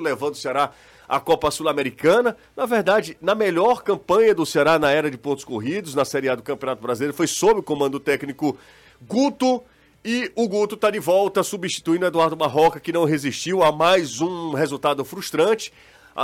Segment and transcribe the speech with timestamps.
[0.00, 0.70] levando o Ceará
[1.08, 2.36] à Copa Sul-Americana.
[2.56, 6.34] Na verdade, na melhor campanha do Ceará na era de pontos corridos, na Série A
[6.34, 8.56] do Campeonato Brasileiro, foi sob o comando do técnico
[9.02, 9.62] Guto.
[10.04, 14.52] E o Guto está de volta, substituindo Eduardo Barroca, que não resistiu a mais um
[14.52, 15.72] resultado frustrante.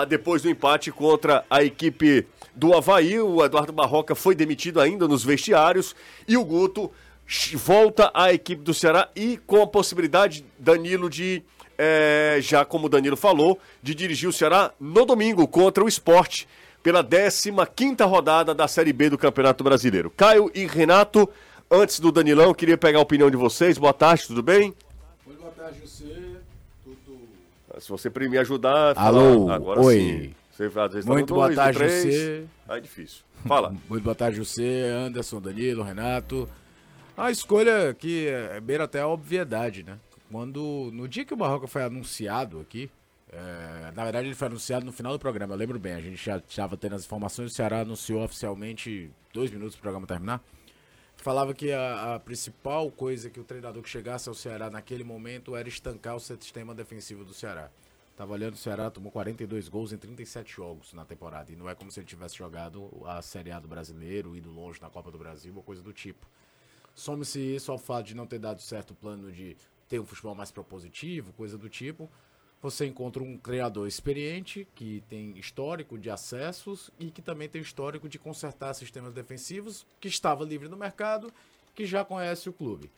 [0.08, 5.24] Depois do empate contra a equipe do Havaí, o Eduardo Barroca foi demitido ainda nos
[5.24, 5.96] vestiários.
[6.28, 6.90] E o Guto
[7.54, 11.42] volta à equipe do Ceará e com a possibilidade, Danilo, de,
[11.82, 16.46] é, já como o Danilo falou, de dirigir o Ceará no domingo contra o esporte,
[16.82, 20.10] pela 15 rodada da Série B do Campeonato Brasileiro.
[20.10, 21.26] Caio e Renato,
[21.70, 23.78] antes do Danilão, queria pegar a opinião de vocês.
[23.78, 24.74] Boa tarde, tudo bem?
[25.24, 26.14] Boa tarde, José.
[26.84, 27.18] Tudo...
[27.78, 28.92] Se você me ajudar...
[28.98, 29.96] Alô, falar, agora oi.
[29.96, 30.34] Sim.
[30.68, 32.42] Você, às Muito boa tarde, José.
[32.68, 33.22] Aí é difícil.
[33.46, 33.74] Fala.
[33.88, 36.46] Muito boa tarde, José, Anderson, Danilo, Renato.
[37.16, 39.96] A escolha que é beira até a obviedade, né?
[40.30, 42.90] Quando, no dia que o Barroca foi anunciado aqui,
[43.32, 46.16] é, na verdade ele foi anunciado no final do programa, eu lembro bem, a gente
[46.16, 50.42] já estava tendo as informações, o Ceará anunciou oficialmente dois minutos para o programa terminar,
[51.16, 55.56] falava que a, a, principal coisa que o treinador que chegasse ao Ceará naquele momento
[55.56, 57.70] era estancar o sistema defensivo do Ceará.
[58.16, 61.50] Tava olhando o Ceará, tomou 42 gols em 37 jogos na temporada.
[61.50, 64.80] E não é como se ele tivesse jogado a Série A do brasileiro, ido longe
[64.80, 66.26] na Copa do Brasil, ou coisa do tipo.
[66.94, 69.56] Some-se isso ao fato de não ter dado certo o plano de
[69.90, 72.08] ter um futebol mais propositivo, coisa do tipo.
[72.62, 78.08] Você encontra um criador experiente, que tem histórico de acessos e que também tem histórico
[78.08, 81.32] de consertar sistemas defensivos, que estava livre no mercado,
[81.74, 82.90] que já conhece o clube.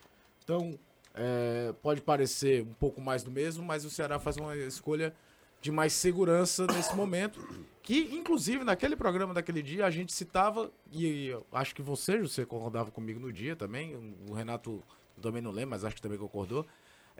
[0.44, 0.78] Então,
[1.14, 5.14] é, pode parecer um pouco mais do mesmo, mas o Ceará faz uma escolha
[5.62, 7.40] de mais segurança nesse momento.
[7.82, 12.90] Que, inclusive, naquele programa daquele dia, a gente citava, e acho que você, você concordava
[12.90, 13.96] comigo no dia também,
[14.28, 14.82] o Renato
[15.20, 16.66] também não lembra, mas acho que também concordou,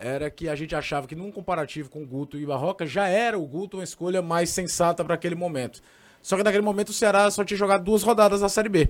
[0.02, 3.46] era que a gente achava que num comparativo com Guto e Barroca, já era o
[3.46, 5.80] Guto uma escolha mais sensata para aquele momento.
[6.20, 8.88] Só que naquele momento o Ceará só tinha jogado duas rodadas da Série B.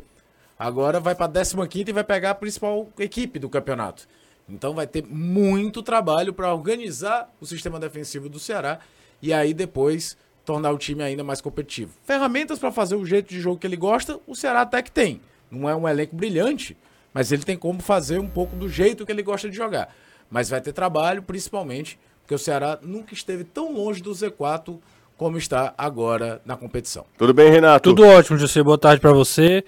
[0.59, 4.09] Agora vai para a 15 e vai pegar a principal equipe do campeonato.
[4.49, 8.79] Então vai ter muito trabalho para organizar o sistema defensivo do Ceará
[9.21, 11.93] e aí depois tornar o time ainda mais competitivo.
[12.05, 15.21] Ferramentas para fazer o jeito de jogo que ele gosta, o Ceará até que tem.
[15.51, 16.75] Não é um elenco brilhante,
[17.13, 19.95] mas ele tem como fazer um pouco do jeito que ele gosta de jogar.
[20.33, 24.79] Mas vai ter trabalho, principalmente, porque o Ceará nunca esteve tão longe do Z4
[25.15, 27.05] como está agora na competição.
[27.19, 27.91] Tudo bem, Renato?
[27.91, 28.63] Tudo ótimo, José.
[28.63, 29.63] Boa tarde para você.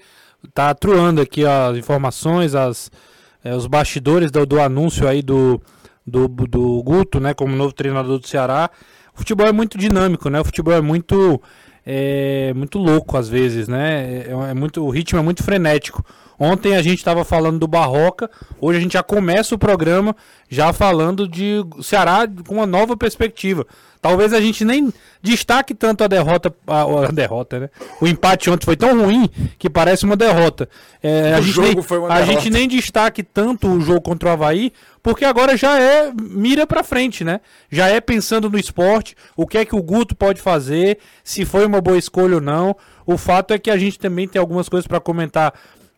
[0.55, 2.89] Tá truando aqui as informações, as,
[3.43, 5.61] é, os bastidores do, do anúncio aí do,
[6.05, 8.71] do, do Guto, né, como novo treinador do Ceará.
[9.13, 10.41] O futebol é muito dinâmico, né?
[10.41, 11.39] O futebol é muito
[11.85, 14.23] é, muito louco às vezes, né?
[14.27, 16.03] É, é muito, o ritmo é muito frenético.
[16.37, 18.29] Ontem a gente estava falando do Barroca,
[18.59, 20.15] hoje a gente já começa o programa
[20.49, 23.65] já falando de Ceará com uma nova perspectiva.
[24.01, 27.69] Talvez a gente nem destaque tanto a derrota, a, a derrota, né?
[27.99, 30.69] O empate ontem foi tão ruim que parece uma derrota.
[31.01, 31.75] É, a, gente nem,
[32.09, 34.71] a gente nem destaque tanto o jogo contra o Havaí,
[35.05, 37.39] porque agora já é mira para frente, né?
[37.69, 41.63] Já é pensando no esporte, o que é que o Guto pode fazer, se foi
[41.63, 42.75] uma boa escolha ou não.
[43.05, 45.53] O fato é que a gente também tem algumas coisas para comentar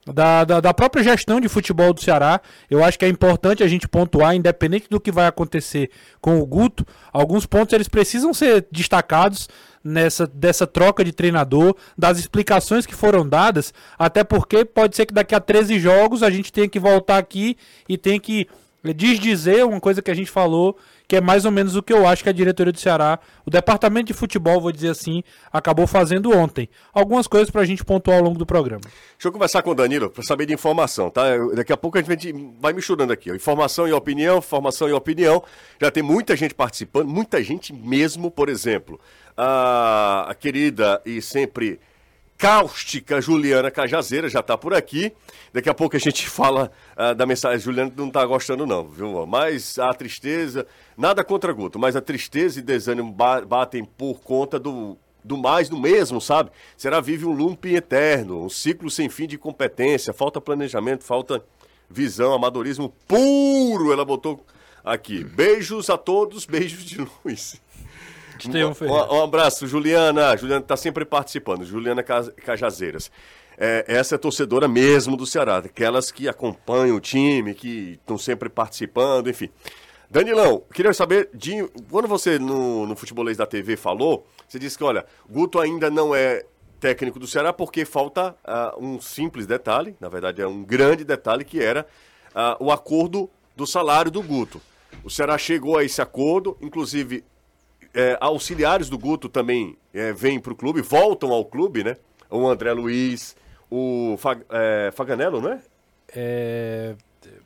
[0.05, 2.41] da, da, da, própria gestão de futebol do Ceará.
[2.69, 6.45] Eu acho que é importante a gente pontuar, independente do que vai acontecer com o
[6.45, 9.47] Guto, alguns pontos eles precisam ser destacados
[9.81, 15.13] nessa dessa troca de treinador, das explicações que foram dadas, até porque pode ser que
[15.13, 17.55] daqui a 13 jogos a gente tenha que voltar aqui
[17.87, 18.49] e tenha que
[18.83, 20.77] desdizer uma coisa que a gente falou
[21.07, 23.49] que é mais ou menos o que eu acho que a diretoria do Ceará, o
[23.49, 26.67] departamento de futebol, vou dizer assim, acabou fazendo ontem.
[26.93, 28.81] Algumas coisas para a gente pontuar ao longo do programa.
[28.81, 31.23] Deixa eu conversar com o Danilo para saber de informação, tá?
[31.55, 33.31] Daqui a pouco a gente vai misturando aqui.
[33.31, 35.41] Informação e opinião, informação e opinião.
[35.81, 38.99] Já tem muita gente participando, muita gente mesmo, por exemplo.
[39.37, 41.79] A, a querida e sempre
[42.37, 45.11] cáustica Juliana Cajazeira já está por aqui.
[45.51, 47.59] Daqui a pouco a gente fala uh, da mensagem.
[47.59, 49.25] Juliana não está gostando, não, viu?
[49.25, 54.97] Mas a tristeza, nada contra Guto, mas a tristeza e desânimo batem por conta do,
[55.23, 56.51] do mais do mesmo, sabe?
[56.77, 61.43] Será vive um looping eterno, um ciclo sem fim de competência, falta planejamento, falta
[61.89, 63.91] visão, amadorismo puro.
[63.91, 64.45] Ela botou
[64.85, 65.23] aqui.
[65.23, 67.59] Beijos a todos, beijos de luz.
[68.85, 70.35] Um, um, um, abraço, Juliana.
[70.37, 71.63] Juliana está sempre participando.
[71.63, 73.11] Juliana Cajazeiras.
[73.57, 78.49] É, essa é torcedora mesmo do Ceará, aquelas que acompanham o time, que estão sempre
[78.49, 79.49] participando, enfim.
[80.09, 84.83] Danilão, queria saber, de, quando você no, no Futebolês da TV falou, você disse que,
[84.83, 86.45] olha, Guto ainda não é
[86.79, 91.43] técnico do Ceará porque falta uh, um simples detalhe, na verdade é um grande detalhe,
[91.43, 91.85] que era
[92.29, 94.61] uh, o acordo do salário do Guto.
[95.03, 97.23] O Ceará chegou a esse acordo, inclusive
[97.93, 101.97] é, auxiliares do Guto também é, vêm para o clube, voltam ao clube, né?
[102.29, 103.35] O André Luiz,
[103.69, 105.59] o Fag, é, Faganello, não é?
[106.15, 106.95] É.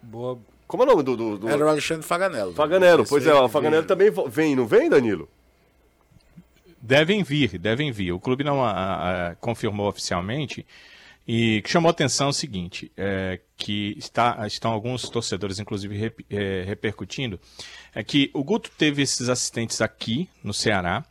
[0.02, 0.38] Boa.
[0.68, 1.18] Como é o nome do.
[1.18, 1.50] do, do...
[1.50, 2.54] Era o Alexandre Faganello.
[2.54, 5.28] Faganello, pois é, o Faganello também vem, não vem, Danilo?
[6.82, 8.12] Devem vir, devem vir.
[8.12, 10.66] O clube não a- a- confirmou oficialmente
[11.28, 15.96] e que chamou a atenção é o seguinte, é, que está, estão alguns torcedores, inclusive,
[15.96, 17.40] rep- é, repercutindo,
[17.94, 21.04] é que o Guto teve esses assistentes aqui no Ceará,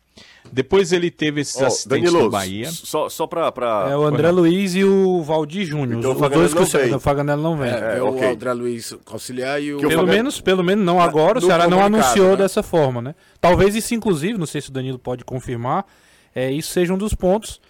[0.52, 2.70] depois ele teve esses Ó, assistentes Danilo, no Bahia.
[2.70, 3.50] só, só pra.
[3.52, 3.88] pra...
[3.90, 5.98] É o André Luiz e o Valdir Júnior.
[5.98, 7.70] Então os o dois que o Ceará- o Faganello não vem.
[7.70, 8.28] É, É, o ok.
[8.32, 9.76] André Luiz auxiliar e o.
[9.78, 12.36] O Pelo Fagan- menos, pelo menos não agora, o No Ceará não anunciou né?
[12.38, 13.14] dessa forma, né?
[13.40, 15.86] Talvez isso, inclusive, não sei se o Danilo pode confirmar,
[16.34, 17.60] é, isso seja um dos pontos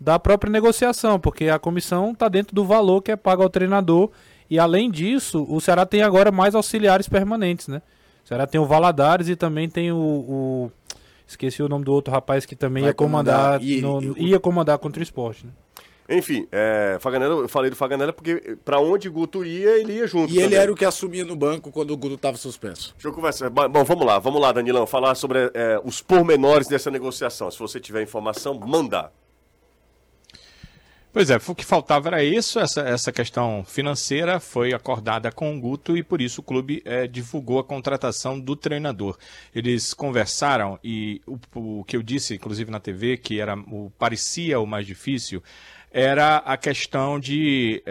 [0.00, 4.10] da própria negociação, porque a comissão está dentro do valor que é pago ao treinador
[4.48, 7.82] e, além disso, o Ceará tem agora mais auxiliares permanentes, né?
[8.24, 9.96] O Ceará tem o Valadares e também tem o...
[9.96, 10.72] o-
[11.28, 14.30] Esqueci o nome do outro rapaz que também Vai ia comandar, comandar, e- no- e
[14.30, 15.52] ia comandar contra o esporte, né?
[16.08, 20.28] Enfim, é, Faganello, eu falei do Faganello porque pra onde Guto ia, ele ia junto.
[20.32, 20.58] E ele também.
[20.58, 22.92] era o que assumia no banco quando o Guto estava suspenso.
[22.94, 23.48] Deixa eu conversar.
[23.48, 27.48] Bom, vamos lá, vamos lá, Danilão, falar sobre é, os pormenores dessa negociação.
[27.48, 29.12] Se você tiver informação, mandar.
[31.12, 35.60] Pois é, o que faltava era isso, essa, essa questão financeira foi acordada com o
[35.60, 39.18] Guto e por isso o clube eh, divulgou a contratação do treinador.
[39.52, 41.36] Eles conversaram e o,
[41.80, 45.42] o que eu disse, inclusive na TV, que era o parecia o mais difícil,
[45.90, 47.82] era a questão de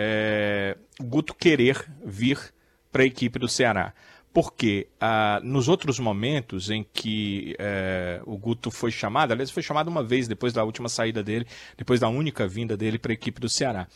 [0.97, 2.39] o Guto querer vir
[2.89, 3.93] para a equipe do Ceará.
[4.33, 9.87] Porque ah, nos outros momentos em que eh, o Guto foi chamado, aliás, foi chamado
[9.87, 13.41] uma vez depois da última saída dele, depois da única vinda dele para a equipe
[13.41, 13.87] do Ceará.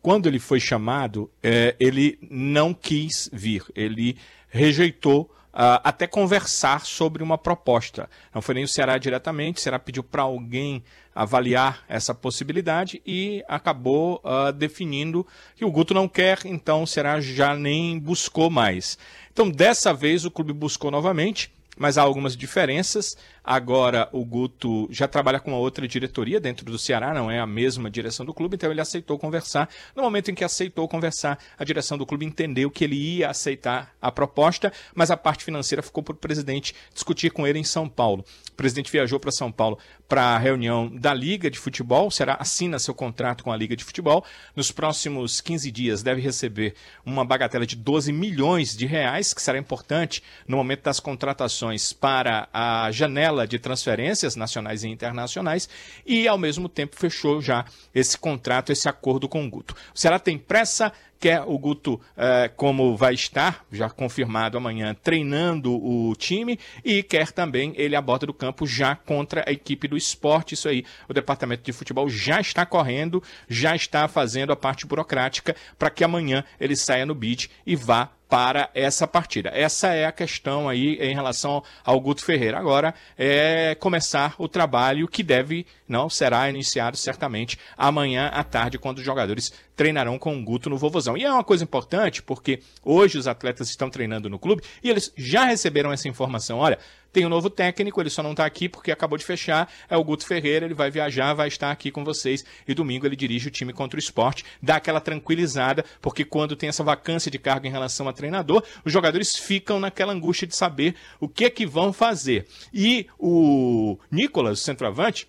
[0.00, 4.16] Quando ele foi chamado, eh, ele não quis vir, ele
[4.48, 8.08] rejeitou ah, até conversar sobre uma proposta.
[8.34, 10.82] Não foi nem o Ceará diretamente, o Ceará pediu para alguém
[11.14, 17.20] avaliar essa possibilidade e acabou ah, definindo que o Guto não quer, então o Ceará
[17.20, 18.98] já nem buscou mais.
[19.32, 23.16] Então, dessa vez, o clube buscou novamente, mas há algumas diferenças.
[23.44, 27.46] Agora, o Guto já trabalha com uma outra diretoria dentro do Ceará, não é a
[27.46, 29.68] mesma direção do clube, então ele aceitou conversar.
[29.96, 33.92] No momento em que aceitou conversar, a direção do clube entendeu que ele ia aceitar
[34.00, 37.88] a proposta, mas a parte financeira ficou para o presidente discutir com ele em São
[37.88, 38.24] Paulo.
[38.52, 39.76] O presidente viajou para São Paulo
[40.08, 43.74] para a reunião da Liga de Futebol, o Ceará assina seu contrato com a Liga
[43.74, 44.24] de Futebol.
[44.54, 49.58] Nos próximos 15 dias deve receber uma bagatela de 12 milhões de reais, que será
[49.58, 51.61] importante no momento das contratações
[51.92, 55.68] para a janela de transferências nacionais e internacionais,
[56.04, 57.64] e ao mesmo tempo fechou já
[57.94, 59.74] esse contrato, esse acordo com o Guto.
[59.94, 65.72] O Ceará tem pressa, quer o Guto, eh, como vai estar, já confirmado amanhã, treinando
[65.72, 69.96] o time, e quer também ele a borda do campo já contra a equipe do
[69.96, 70.54] esporte.
[70.54, 75.54] Isso aí, o departamento de futebol já está correndo, já está fazendo a parte burocrática
[75.78, 79.50] para que amanhã ele saia no bid e vá para essa partida.
[79.52, 82.58] Essa é a questão aí em relação ao Guto Ferreira.
[82.58, 89.00] Agora é começar o trabalho que deve, não será iniciado certamente amanhã à tarde, quando
[89.00, 91.16] os jogadores treinarão com o Guto no Vovozão.
[91.16, 95.12] E é uma coisa importante, porque hoje os atletas estão treinando no clube e eles
[95.16, 96.58] já receberam essa informação.
[96.58, 96.78] Olha,
[97.12, 99.70] tem um novo técnico, ele só não está aqui porque acabou de fechar.
[99.88, 102.44] É o Guto Ferreira, ele vai viajar, vai estar aqui com vocês.
[102.66, 104.44] E domingo ele dirige o time contra o esporte.
[104.62, 108.92] Dá aquela tranquilizada, porque quando tem essa vacância de cargo em relação a treinador, os
[108.92, 112.46] jogadores ficam naquela angústia de saber o que é que vão fazer.
[112.72, 115.28] E o Nicolas, o centroavante,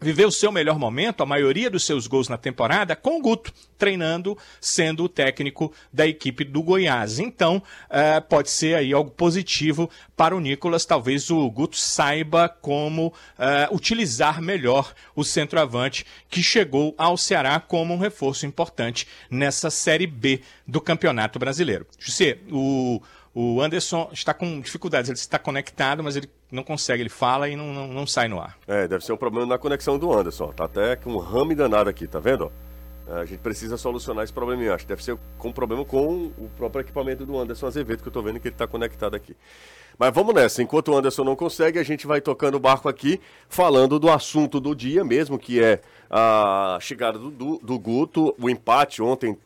[0.00, 3.52] viveu o seu melhor momento, a maioria dos seus gols na temporada, com o Guto,
[3.76, 7.18] treinando, sendo o técnico da equipe do Goiás.
[7.18, 10.84] Então, eh, pode ser aí algo positivo para o Nicolas.
[10.84, 17.94] Talvez o Guto saiba como eh, utilizar melhor o centroavante que chegou ao Ceará como
[17.94, 21.86] um reforço importante nessa Série B do Campeonato Brasileiro.
[21.98, 23.00] José, o,
[23.34, 27.56] o Anderson está com dificuldades, ele está conectado, mas ele não consegue, ele fala e
[27.56, 28.56] não, não, não sai no ar.
[28.66, 30.52] É, deve ser um problema na conexão do Anderson.
[30.52, 32.46] Tá até com um rame danado aqui, tá vendo?
[32.46, 32.68] ó?
[33.10, 34.74] A gente precisa solucionar esse probleminha.
[34.74, 38.22] Acho deve ser com problema com o próprio equipamento do Anderson Azevedo, que eu tô
[38.22, 39.34] vendo que ele tá conectado aqui.
[39.98, 40.62] Mas vamos nessa.
[40.62, 44.60] Enquanto o Anderson não consegue, a gente vai tocando o barco aqui, falando do assunto
[44.60, 49.36] do dia mesmo, que é a chegada do, do, do Guto, o empate ontem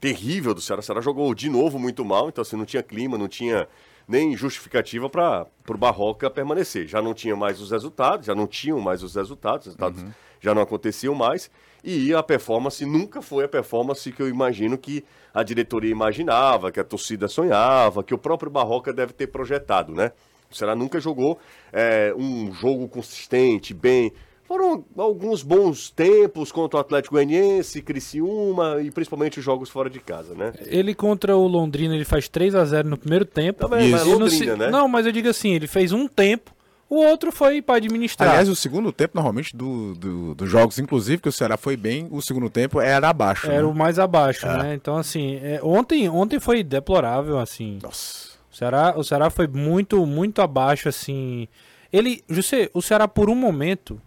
[0.00, 0.80] terrível do Ceará.
[0.80, 3.66] O Ceará jogou de novo muito mal, então assim, não tinha clima, não tinha
[4.08, 6.86] nem justificativa para o Barroca permanecer.
[6.86, 10.04] Já não tinha mais os resultados, já não tinham mais os resultados, os resultados
[10.40, 11.50] já não aconteciam mais,
[11.84, 16.80] e a performance nunca foi a performance que eu imagino que a diretoria imaginava, que
[16.80, 20.12] a torcida sonhava, que o próprio Barroca deve ter projetado, né?
[20.50, 21.38] O Ceará nunca jogou
[21.72, 24.12] é, um jogo consistente, bem.
[24.48, 30.00] Foram alguns bons tempos contra o Atlético Goianiense, Criciúma e principalmente os jogos fora de
[30.00, 30.54] casa, né?
[30.64, 33.60] Ele contra o Londrina, ele faz 3 a 0 no primeiro tempo.
[33.68, 34.70] Também, mas Londrina, se- né?
[34.70, 36.50] Não, mas eu digo assim, ele fez um tempo,
[36.88, 38.26] o outro foi pra administrar.
[38.30, 42.08] Aliás, o segundo tempo, normalmente, do, do- dos jogos, inclusive, que o Ceará foi bem,
[42.10, 43.50] o segundo tempo era abaixo.
[43.50, 43.68] Era né?
[43.68, 44.72] o mais abaixo, né?
[44.72, 47.78] Então, assim, é, ontem, ontem foi deplorável, assim.
[47.82, 48.28] Nossa.
[48.50, 51.46] O Ceará, o Ceará foi muito, muito abaixo, assim.
[51.92, 54.00] Ele, José, o Ceará por um momento,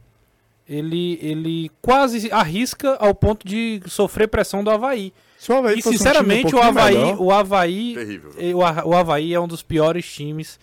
[0.75, 5.11] ele, ele quase arrisca ao ponto de sofrer pressão do Havaí.
[5.37, 8.31] Se o Havaí E um sinceramente, um o Havaí, melhor- o Havaí, Terrível.
[8.37, 10.59] eh, o, Ha- o Havaí é um dos piores times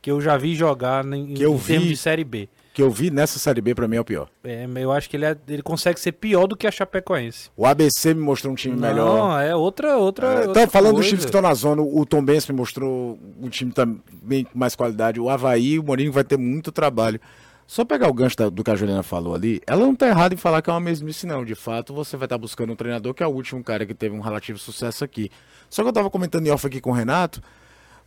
[0.00, 1.88] que eu já vi jogar em, Que eu em termos vi.
[1.90, 2.48] de Série B.
[2.72, 4.28] que eu vi nessa Série B, pra mim, é o pior.
[4.44, 7.50] É, eu acho que ele, é- ele consegue ser pior do que a Chapecoense.
[7.56, 9.18] O ABC me mostrou um time melhor.
[9.30, 10.26] Não, é outra, outra.
[10.28, 11.08] É, outra então, falando dos coisa.
[11.08, 14.76] times que estão na zona, o Tom Benz me mostrou um time também com mais
[14.76, 15.18] qualidade.
[15.18, 17.20] O Havaí, o Mourinho vai ter muito trabalho.
[17.70, 20.32] Só pegar o gancho da- do que a Juliana falou ali, ela não tá errada
[20.32, 21.44] em falar que é uma mesmice, não.
[21.44, 24.16] De fato, você vai estar buscando um treinador que é o último cara que teve
[24.16, 25.30] um relativo sucesso aqui.
[25.68, 27.42] Só que eu tava comentando em off aqui com o Renato.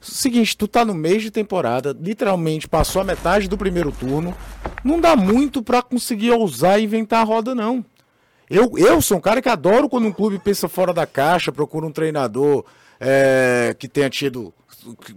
[0.02, 4.36] Seguinte, tu tá no mês de temporada, literalmente passou a metade do primeiro turno.
[4.84, 7.86] Não dá muito pra conseguir ousar e inventar a roda, não.
[8.50, 11.86] Eu, eu sou um cara que adoro quando um clube pensa fora da caixa, procura
[11.86, 12.66] um treinador
[13.04, 14.54] é, que tenha tido,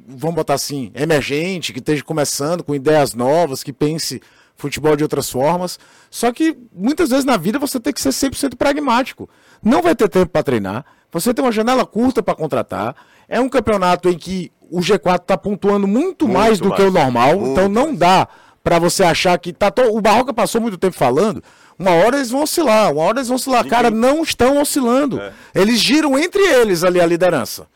[0.09, 4.23] vamos botar assim, emergente, que esteja começando com ideias novas, que pense
[4.57, 5.79] futebol de outras formas.
[6.11, 9.29] Só que muitas vezes na vida você tem que ser 100% pragmático.
[9.62, 12.97] Não vai ter tempo para treinar, você tem uma janela curta para contratar.
[13.29, 16.91] É um campeonato em que o G4 está pontuando muito, Muito mais do que o
[16.91, 17.05] mais.
[17.05, 18.26] normal, Muito então não dá
[18.62, 19.83] para você achar que tá to...
[19.83, 21.43] o Barroca passou muito tempo falando,
[21.78, 25.21] uma hora eles vão oscilar, uma hora eles vão oscilar, cara, não estão oscilando.
[25.54, 27.66] Eles giram entre eles ali a liderança.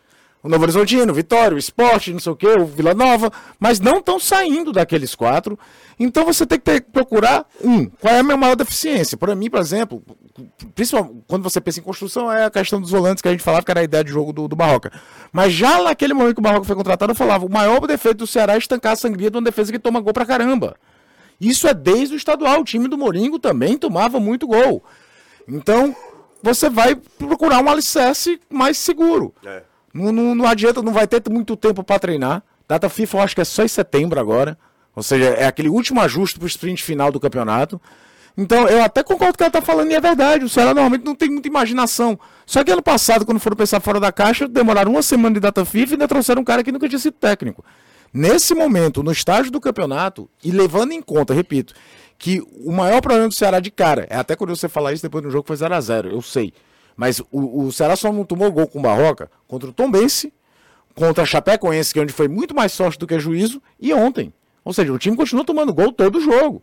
[0.41, 3.81] O Novo Horizontino, o Vitória, o Esporte, não sei o que, o Vila Nova, mas
[3.81, 5.59] não estão saindo daqueles quatro.
[5.99, 7.87] Então você tem que ter- procurar um.
[7.87, 9.17] Qual é a minha maior deficiência?
[9.19, 10.01] Para mim, por exemplo,
[10.77, 13.65] principalmente quando você pensa em construção, é a questão dos volantes que a gente falava
[13.65, 14.93] que era a ideia de jogo do, do Barroca.
[15.33, 18.27] Mas já naquele momento que o Barroca foi contratado, eu falava: o maior defeito do
[18.27, 20.77] Ceará é estancar a sangria de uma defesa que toma gol pra caramba.
[21.41, 22.61] Isso é desde o estadual.
[22.61, 24.83] O time do Moringo também tomava muito gol.
[25.47, 25.95] Então,
[26.43, 29.35] você vai procurar um alicerce mais seguro.
[29.45, 29.63] É.
[29.93, 32.43] Não, não, não adianta, não vai ter muito tempo para treinar.
[32.67, 34.59] Data FIFA eu acho que é só em setembro agora.
[34.95, 37.81] Ou seja, é aquele último ajuste pro sprint final do campeonato.
[38.37, 40.45] Então, eu até concordo com o que ela tá falando e é verdade.
[40.45, 42.19] O Ceará normalmente não tem muita imaginação.
[42.47, 45.65] Só que ano passado, quando foram pensar fora da caixa, demoraram uma semana de data
[45.65, 47.65] FIFA e ainda trouxeram um cara que nunca tinha sido técnico.
[48.13, 51.75] Nesse momento, no estágio do campeonato, e levando em conta, repito,
[52.19, 55.23] que o maior problema do Ceará de cara, é até curioso você falar isso depois
[55.23, 56.53] do jogo foi 0x0, eu sei.
[56.97, 60.33] Mas o, o Ceará só não tomou gol com o Barroca contra o Tombense,
[60.95, 64.33] contra a Chapecoense, que é onde foi muito mais sorte do que juízo, e ontem.
[64.65, 66.63] Ou seja, o time continua tomando gol todo jogo.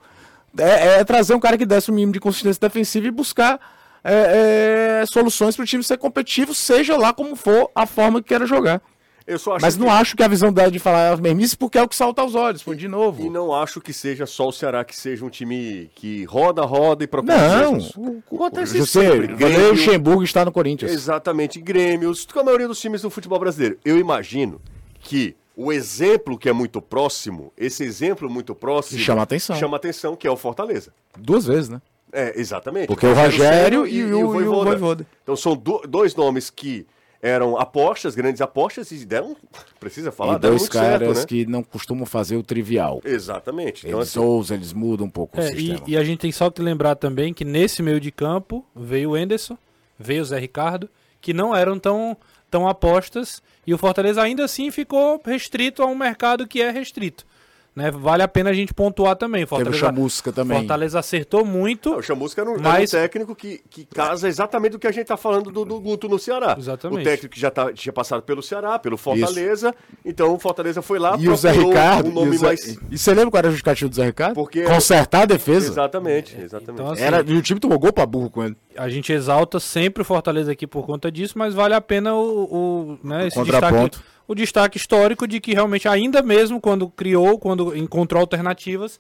[0.57, 3.59] É, é trazer um cara que desse o mínimo de consistência defensiva e buscar
[4.03, 8.27] é, é, soluções para o time ser competitivo, seja lá como for a forma que
[8.27, 8.81] queira jogar.
[9.27, 11.17] Eu só acho Mas não que- acho que a visão dela de falar é a
[11.17, 12.61] mesmice, porque é o que salta aos olhos.
[12.61, 13.27] Foi de E novo.
[13.31, 17.07] não acho que seja só o Ceará que seja um time que roda, roda e
[17.07, 17.93] procura Não, mesmos.
[18.31, 19.33] Acontece você, sempre.
[19.33, 20.91] o Grêmio- Luxemburgo está no Corinthians.
[20.91, 23.79] Exatamente, Grêmios, com a maioria dos times do futebol brasileiro.
[23.83, 24.61] Eu imagino
[25.01, 28.99] que o exemplo que é muito próximo, esse exemplo muito próximo...
[28.99, 29.55] Que chama atenção.
[29.55, 30.91] Chama atenção, que é o Fortaleza.
[31.17, 31.81] Duas vezes, né?
[32.13, 32.87] É, exatamente.
[32.87, 35.05] Porque o Rogério e o- e o Vojvoda.
[35.23, 36.85] Então são do- dois nomes que
[37.25, 39.35] eram apostas, grandes apostas, e deram,
[39.79, 41.25] precisa falar, e deram dois caras certo, né?
[41.25, 43.01] que não costumam fazer o trivial.
[43.03, 43.87] Exatamente.
[43.87, 45.83] Então, Eles assim, ousam, eles mudam um pouco o É, e, sistema.
[45.87, 49.17] e a gente tem só que lembrar também que nesse meio de campo veio o
[49.17, 49.57] Enderson,
[49.97, 50.87] veio o Zé Ricardo,
[51.19, 52.15] que não eram tão,
[52.51, 57.25] tão apostas, e o Fortaleza ainda assim ficou restrito a um mercado que é restrito.
[57.75, 57.91] Né?
[57.91, 59.41] Vale a pena a gente pontuar também.
[59.41, 60.59] Teve o Fortaleza, Chamusca também.
[60.59, 61.89] Fortaleza acertou muito.
[61.89, 64.87] Não, o Chamusca era um, era um Mas- técnico que, que casa exatamente do que
[64.87, 66.55] a gente está falando do, do Guto no Ceará.
[66.57, 67.01] Exatamente.
[67.01, 69.75] O técnico que já tá, tinha passado pelo Ceará, pelo Fortaleza.
[70.05, 72.09] Então o Fortaleza foi lá, E o Zé Ricardo.
[72.09, 72.79] um nome e, o Zé- mais.
[72.89, 74.35] e você lembra qual era a justificativa do Zé Ricardo?
[74.35, 75.67] Porque- Consertar a defesa.
[75.67, 76.71] Exatamente, exatamente.
[76.81, 78.55] Então, assim, Era, e o time tomou gol pra burro com ele.
[78.77, 82.97] a gente exalta sempre o Fortaleza aqui por conta disso, mas vale a pena o,
[83.01, 83.97] o, né, esse contraponto.
[83.97, 88.99] destaque, o destaque histórico de que realmente, ainda mesmo quando criou, quando encontrou alternativas,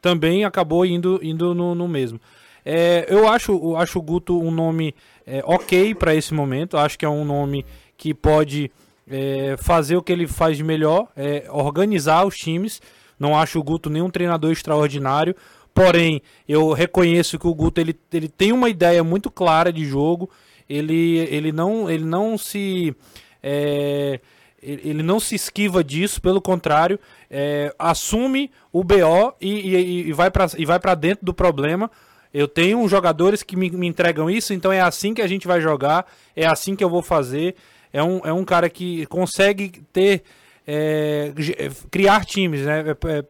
[0.00, 2.20] também acabou indo, indo no, no mesmo.
[2.64, 4.94] É, eu acho, acho o Guto um nome
[5.26, 7.64] é, ok para esse momento, acho que é um nome
[7.96, 8.70] que pode
[9.08, 12.80] é, fazer o que ele faz de melhor, é, organizar os times.
[13.18, 15.34] Não acho o Guto nenhum treinador extraordinário,
[15.74, 20.30] porém eu reconheço que o Guto ele, ele tem uma ideia muito clara de jogo.
[20.68, 22.94] Ele, ele, não, ele não se
[23.42, 24.20] é,
[24.62, 26.98] ele não se esquiva disso, pelo contrário,
[27.30, 30.30] é, assume o BO e, e- e vai
[30.78, 31.90] para dentro do problema.
[32.32, 35.60] Eu tenho jogadores que me, me entregam isso, então é assim que a gente vai
[35.60, 37.56] jogar, é assim que eu vou fazer.
[37.92, 40.22] É um, é um cara que consegue ter
[40.66, 42.84] é, é, criar times, né?
[42.86, 43.24] É, é,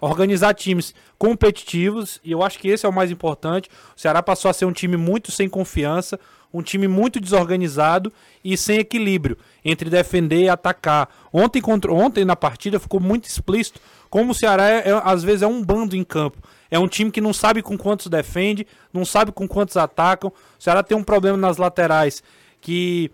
[0.00, 3.68] organizar times competitivos, e eu acho que esse é o mais importante.
[3.96, 6.20] O Ceará passou a ser um time muito sem confiança,
[6.54, 8.12] um time muito desorganizado
[8.44, 11.08] e sem equilíbrio entre defender e atacar.
[11.32, 15.42] Ontem, contra, ontem na partida ficou muito explícito como o Ceará é- é- às vezes
[15.42, 16.38] é um bando em campo.
[16.70, 20.30] É um time que não sabe com quantos defende, não sabe com quantos atacam.
[20.30, 22.22] O Ceará tem um problema nas laterais
[22.60, 23.10] que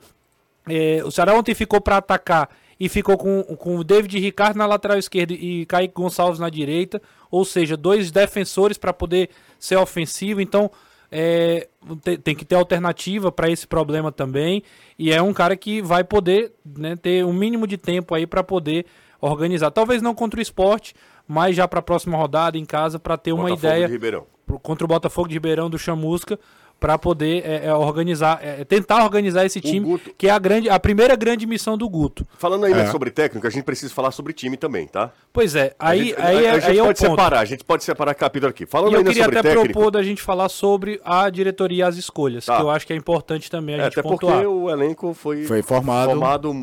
[0.69, 4.67] é, o Ceará ontem ficou para atacar e ficou com, com o David Ricardo na
[4.67, 10.41] lateral esquerda e Kaique Gonçalves na direita, ou seja, dois defensores para poder ser ofensivo.
[10.41, 10.71] Então
[11.11, 11.69] é,
[12.05, 14.63] te- tem que ter alternativa para esse problema também.
[14.99, 18.43] E é um cara que vai poder né, ter um mínimo de tempo aí para
[18.45, 18.87] poder
[19.21, 19.71] organizar.
[19.71, 20.95] Talvez não contra o esporte,
[21.27, 24.27] mas já para a próxima rodada em casa para ter uma Botafogo ideia Ribeirão.
[24.47, 26.39] pro- contra o Botafogo de Ribeirão do Chamusca
[26.81, 30.71] para poder é, é, organizar, é, tentar organizar esse time, Guto- que é a grande,
[30.71, 32.27] a primeira grande missão do Guto.
[32.39, 32.87] Falando ainda É.
[32.91, 35.13] sobre técnico, a gente precisa falar sobre time também, tá?
[35.33, 37.11] Pois é, A aí, gente, aí, a, é- a gente aí é o pode ponto.
[37.11, 38.65] separar, a gente pode separar capítulo aqui.
[38.65, 41.97] Falando E eu queria até técnico, propor da gente falar sobre a diretoria e as
[41.97, 42.57] escolhas, Tá.
[42.57, 44.47] que eu acho que é importante também a é, gente até porque pontuar.
[44.47, 46.09] o elenco foi, Foi formado.
[46.09, 46.55] formado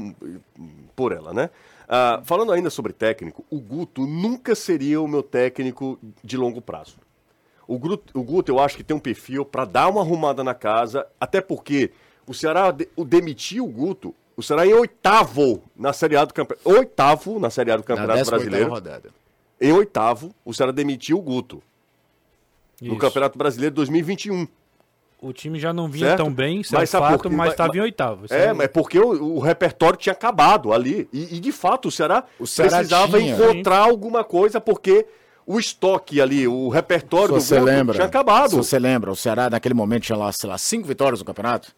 [0.96, 1.50] por ela, né?
[1.88, 6.96] Ah, falando ainda sobre técnico, o Guto nunca seria o meu técnico de longo prazo.
[7.68, 10.54] O Guto, o Guto eu acho que tem um perfil para dar uma arrumada na
[10.54, 11.92] casa, até porque
[12.26, 16.34] o Ceará de- o demitiu o Guto, o Ceará em oitavo na Série A do
[16.34, 18.70] Campeonato, oitavo na Série A do Na Campeonato 18ª Brasileiro.
[18.70, 19.10] rodada.
[19.60, 21.62] Em oitavo, o Ceará demitiu o Guto
[22.82, 22.98] no Isso.
[22.98, 24.48] Campeonato Brasileiro 2021.
[25.20, 26.18] O time já não vinha Certo?
[26.20, 27.36] tão bem, isso Mas é fato, quê?
[27.36, 28.26] mas estava em oitavo.
[28.30, 31.10] É, mas porque o, o repertório tinha acabado ali.
[31.12, 33.34] E, e, de fato o Ceará, O Ceará precisava tinha.
[33.36, 35.08] encontrar alguma coisa, porque
[35.48, 38.50] o estoque ali, o repertório Se do você lembra, tinha acabado.
[38.50, 41.74] Se você lembra, o Ceará naquele momento tinha lá, sei lá, cinco vitórias no campeonato.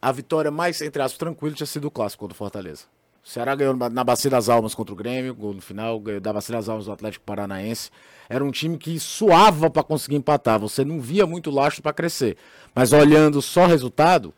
[0.00, 2.82] A vitória mais, entre aspas, tranquila tinha sido o clássico contra o Fortaleza.
[3.24, 6.30] O Ceará ganhou na Bacia das Almas contra o Grêmio, gol no final, ganhou da
[6.30, 7.90] Bacia das Almas do Atlético Paranaense.
[8.28, 10.60] Era um time que suava para conseguir empatar.
[10.60, 12.36] Você não via muito lastro para crescer.
[12.74, 14.34] Mas olhando só resultado,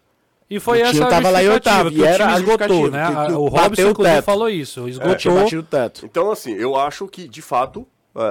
[0.49, 2.89] E foi O essa time a tava lá em oitavo, que e o era esgotou,
[2.89, 3.07] né?
[3.09, 4.25] que- que o Robson, o inclusive, teto.
[4.25, 5.35] falou isso, tinha esgotou.
[5.43, 6.07] batido o teto.
[6.07, 7.85] Então, assim, eu acho que, de fato, é,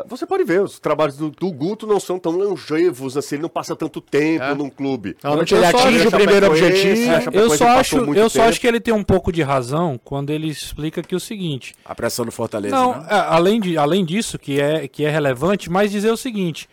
[0.08, 3.50] você pode ver, os trabalhos do, do Guto não são tão longevos, assim, ele não
[3.50, 5.16] passa tanto tempo num clube.
[5.24, 7.12] Normalmente Eu ele só atinge acho o primeiro objetivo.
[7.12, 10.00] a Eu Chapecoense só, acho, eu só acho que ele tem um pouco de razão
[10.04, 13.08] quando ele explica que é o seguinte: A pressão do Fortaleza, Não, né?
[13.10, 16.68] é, além, de, além disso, que é, que é relevante, mas dizer o seguinte: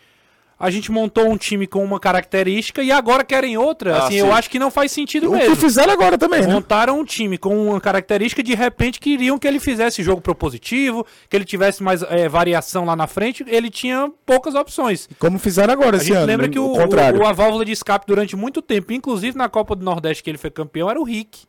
[0.65, 3.95] a gente montou um time com uma característica e agora querem outra.
[3.95, 4.19] Ah, assim, sim.
[4.19, 5.55] eu acho que não faz sentido O mesmo.
[5.55, 6.47] que fizeram agora também, né?
[6.53, 11.35] Montaram um time com uma característica de repente queriam que ele fizesse jogo propositivo, que
[11.35, 13.43] ele tivesse mais é, variação lá na frente.
[13.47, 15.09] Ele tinha poucas opções.
[15.19, 16.25] Como fizeram agora A esse gente ano.
[16.27, 16.53] lembra né?
[16.53, 17.19] que o, contrário.
[17.21, 20.37] o- a válvula de escape durante muito tempo, inclusive na Copa do Nordeste que ele
[20.37, 21.41] foi campeão, era o Rick.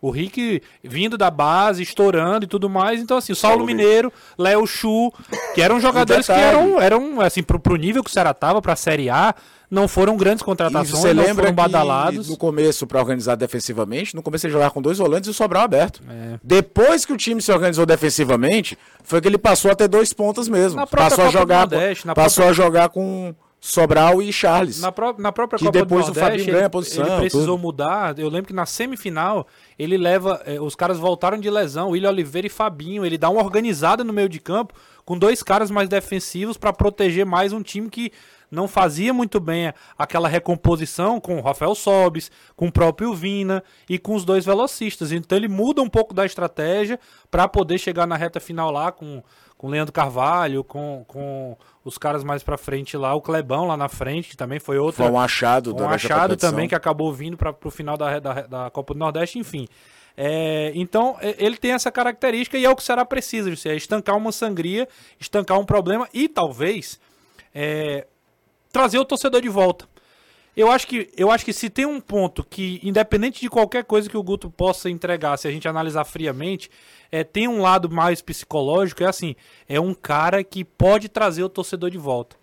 [0.00, 3.00] O Rick vindo da base, estourando e tudo mais.
[3.00, 5.12] Então, assim, o Saulo Saulo Mineiro, Léo Chu,
[5.54, 8.76] que eram jogadores que eram, eram assim, pro, pro nível que o Ceará tava, pra
[8.76, 9.34] Série A,
[9.70, 12.28] não foram grandes contratações, você não lembra foram badalados.
[12.28, 15.64] no começo, para organizar defensivamente, no começo ele jogava com dois volantes e o Sobral
[15.64, 16.00] aberto.
[16.42, 20.48] Depois que o time se organizou defensivamente, foi que ele passou a ter dois pontas
[20.48, 20.86] mesmo.
[20.86, 24.80] Passou a Copa jogar, Nordeste, passou própria- a jogar com Sobral e Charles.
[24.80, 27.16] Na, pró- na própria Que Copa depois do o Nordeste, Fabinho ganha ele, posição, ele
[27.20, 27.58] precisou tudo.
[27.58, 28.18] mudar.
[28.18, 29.46] Eu lembro que na semifinal
[29.78, 30.40] ele leva.
[30.46, 33.04] eh, os caras voltaram de lesão, William Oliveira e Fabinho.
[33.04, 37.26] Ele dá uma organizada no meio de campo com dois caras mais defensivos para proteger
[37.26, 38.12] mais um time que
[38.50, 43.98] não fazia muito bem aquela recomposição com o Rafael Sobis, com o próprio Vina e
[43.98, 45.12] com os dois velocistas.
[45.12, 46.98] Então ele muda um pouco da estratégia
[47.30, 49.22] para poder chegar na reta final lá com
[49.58, 53.76] com o Leandro Carvalho, com, com os caras mais pra frente lá, o Clebão lá
[53.76, 55.02] na frente, que também foi outro.
[55.02, 58.70] Foi um achado um achado também que acabou vindo para pro final da, da, da
[58.70, 59.66] Copa do Nordeste, enfim.
[60.16, 63.70] É, então, é, ele tem essa característica e é o que o Ceará precisa, José,
[63.70, 64.88] é estancar uma sangria,
[65.20, 66.98] estancar um problema e talvez
[67.54, 68.06] é,
[68.72, 69.88] trazer o torcedor de volta.
[70.58, 74.10] Eu acho, que, eu acho que se tem um ponto que, independente de qualquer coisa
[74.10, 76.68] que o Guto possa entregar, se a gente analisar friamente,
[77.12, 79.36] é, tem um lado mais psicológico, é assim,
[79.68, 82.34] é um cara que pode trazer o torcedor de volta.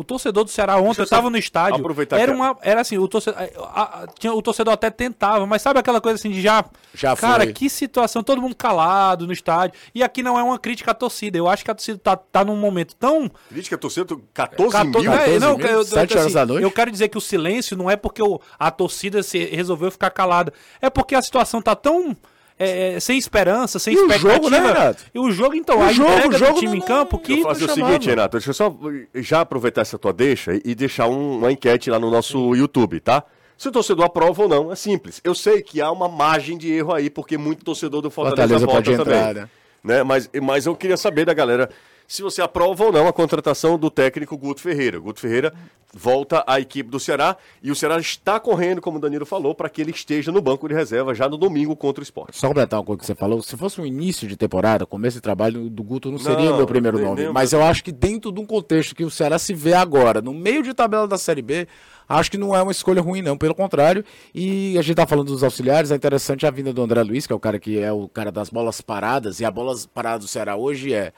[0.00, 2.80] O torcedor do Ceará ontem, eu eu tava só no estádio, aproveitar era uma, era
[2.80, 3.38] assim, o torcedor,
[3.72, 7.14] a- a- tinha- o torcedor até tentava, mas sabe aquela coisa assim de já, Já
[7.16, 7.52] cara, foi.
[7.52, 11.36] que situação, todo mundo calado no estádio, e aqui não é uma crítica à torcida,
[11.36, 15.12] eu acho que a torcida tá, tá num momento tão Crítica torcida, 14 Cato- mil.
[15.12, 16.62] É, 14 não, mil, eu- eu- sete horas assim, da noite.
[16.62, 20.10] Eu quero dizer que o silêncio não é porque o- a torcida se resolveu ficar
[20.10, 20.52] calada.
[20.80, 22.16] É porque a situação tá tão
[22.60, 24.34] é, é, sem esperança, sem E o expectativa.
[24.34, 25.04] jogo, né, Renato?
[25.14, 27.16] E o jogo, então, O a jogo, entrega o jogo do time não- em campo
[27.16, 27.32] não- que...
[27.32, 27.92] Eu vou fazer o chamava.
[27.92, 28.76] seguinte, Renato, deixa eu só
[29.14, 33.24] já aproveitar essa tua deixa e deixar um- uma enquete lá no nosso YouTube, tá?
[33.56, 35.20] Se o torcedor aprova ou não, é simples.
[35.24, 38.66] Eu sei que há uma margem de erro aí, porque muito torcedor do Fortaleza, Fortaleza
[38.66, 39.18] vota pode também.
[39.20, 39.48] entrar, né?
[39.82, 40.02] né?
[40.02, 41.68] Mas, mas eu queria saber da galera
[42.10, 44.98] se você aprova ou não a contratação do técnico Guto Ferreira.
[44.98, 45.54] Guto Ferreira
[45.94, 49.68] volta à equipe do Ceará e o Ceará está correndo, como o Danilo falou, para
[49.68, 52.36] que ele esteja no banco de reserva já no domingo contra o esporte.
[52.36, 55.20] Só completar uma coisa que você falou, se fosse um início de temporada, começo de
[55.20, 57.22] trabalho do Guto não seria Não, o meu primeiro nem- nome.
[57.22, 60.20] nem mas eu acho que dentro de um contexto que o Ceará se vê agora,
[60.20, 61.68] no meio de tabela da Série B,
[62.08, 63.38] acho que não é uma escolha ruim, não.
[63.38, 67.04] Pelo contrário, e a gente tá falando dos auxiliares, é interessante a vinda do André
[67.04, 69.76] Luiz, que é o cara que é o cara das bolas paradas, e a bola
[69.94, 71.12] parada do Ceará hoje é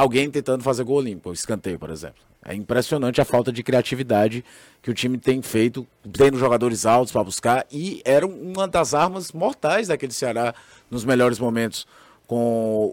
[0.00, 2.22] alguém tentando fazer gol limpo, escanteio, por exemplo.
[2.44, 4.44] É impressionante a falta de criatividade
[4.80, 9.32] que o time tem feito, tendo jogadores altos para buscar, e era uma das armas
[9.32, 10.54] mortais daquele Ceará
[10.90, 11.86] nos melhores momentos
[12.26, 12.36] com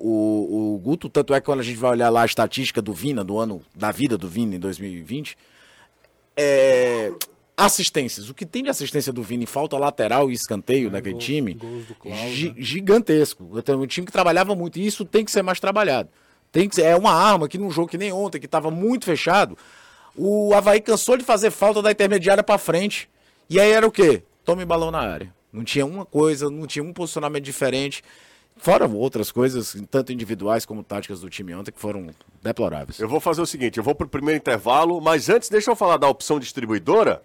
[0.02, 1.08] o, o Guto.
[1.10, 3.62] Tanto é que quando a gente vai olhar lá a estatística do Vina, do ano
[3.76, 5.38] da vida do Vina em 2020,
[6.36, 7.12] é,
[7.56, 8.30] assistências.
[8.30, 11.96] O que tem de assistência do Vini, falta lateral e escanteio daquele time, gols do
[11.96, 12.56] Klaus, gi- né?
[12.58, 13.50] gigantesco.
[13.58, 16.10] Então, um time que trabalhava muito e isso tem que ser mais trabalhado.
[16.56, 19.58] Tem que é uma arma que num jogo que nem ontem, que estava muito fechado,
[20.16, 23.10] o Havaí cansou de fazer falta da intermediária para frente.
[23.50, 24.24] E aí era o quê?
[24.46, 25.36] Tome balão na área.
[25.52, 28.02] Não tinha uma coisa, não tinha um posicionamento diferente.
[28.56, 32.08] Fora outras coisas, tanto individuais como táticas do time ontem, que foram
[32.42, 33.02] deploráveis.
[33.02, 35.98] Eu vou fazer o seguinte, eu vou pro primeiro intervalo, mas antes deixa eu falar
[35.98, 37.22] da opção distribuidora.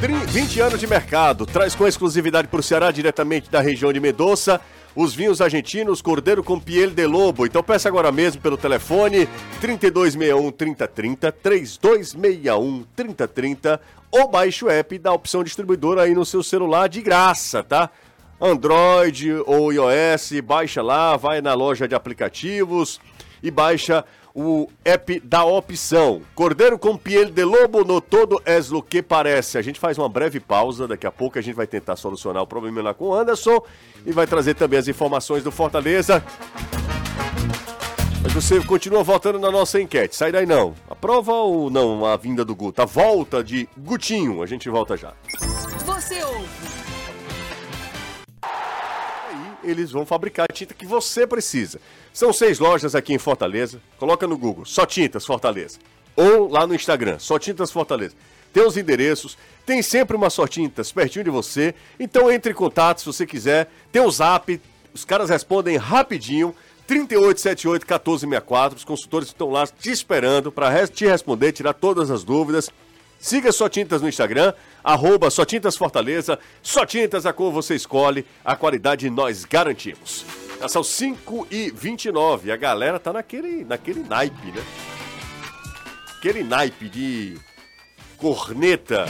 [0.00, 4.00] Tri- 20 anos de mercado, traz com exclusividade para o Ceará, diretamente da região de
[4.00, 4.62] Medoça,
[4.94, 7.46] os vinhos argentinos Cordeiro com Piel de Lobo.
[7.46, 9.28] Então peça agora mesmo pelo telefone
[9.60, 13.80] 3261 3030, 3261 3030
[14.10, 17.90] ou baixe o app da opção distribuidora aí no seu celular de graça, tá?
[18.40, 23.00] Android ou iOS, baixa lá, vai na loja de aplicativos
[23.42, 24.04] e baixa
[24.34, 26.22] o app da opção.
[26.34, 29.56] Cordeiro com piel de lobo no todo es lo que parece.
[29.56, 32.46] A gente faz uma breve pausa, daqui a pouco a gente vai tentar solucionar o
[32.46, 33.62] problema lá com o Anderson
[34.04, 36.22] e vai trazer também as informações do Fortaleza.
[38.24, 40.16] Mas você continua votando na nossa enquete.
[40.16, 40.74] Sai daí não.
[40.90, 42.82] Aprova ou não a vinda do Guto?
[42.82, 44.42] A volta de Gutinho.
[44.42, 45.12] A gente volta já.
[45.84, 46.48] Você ouve
[48.42, 51.78] Aí eles vão fabricar a tinta que você precisa.
[52.14, 53.82] São seis lojas aqui em Fortaleza.
[53.98, 55.80] Coloca no Google, só tintas Fortaleza.
[56.14, 58.14] Ou lá no Instagram, só tintas Fortaleza.
[58.52, 61.74] Tem os endereços, tem sempre uma só tintas pertinho de você.
[61.98, 63.68] Então entre em contato se você quiser.
[63.90, 64.60] Tem o zap,
[64.94, 66.54] os caras respondem rapidinho.
[66.86, 68.78] 3878 1464.
[68.78, 72.70] Os consultores estão lá te esperando para te responder, tirar todas as dúvidas.
[73.18, 74.52] Siga Só Tintas no Instagram,
[74.84, 76.38] arroba Só Tintas Fortaleza.
[76.62, 80.43] Só Tintas, a cor você escolhe, a qualidade nós garantimos.
[80.60, 84.62] Já São 5 e 29 a galera tá naquele, naquele naipe, né?
[86.18, 87.38] Aquele naipe de
[88.16, 89.06] corneta.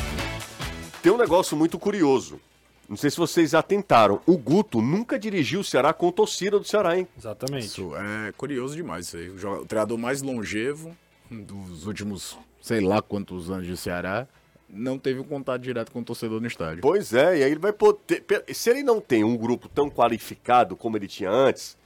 [1.02, 2.40] Tem um negócio muito curioso.
[2.88, 4.20] Não sei se vocês atentaram.
[4.26, 7.09] O Guto nunca dirigiu o Ceará com torcida do Ceará, hein?
[7.16, 7.66] Exatamente.
[7.66, 9.30] Isso é curioso demais isso aí.
[9.30, 10.94] O, treinador mais longevo
[11.30, 14.26] dos últimos, sei lá quantos anos de Ceará,
[14.74, 16.80] não teve um contato direto com o torcedor no estádio.
[16.82, 18.24] Pois é, e aí ele vai poder.
[18.52, 21.76] Se ele não tem um grupo tão qualificado como ele tinha antes,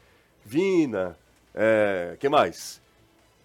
[0.44, 1.16] Vina,
[1.55, 2.81] é, que mais?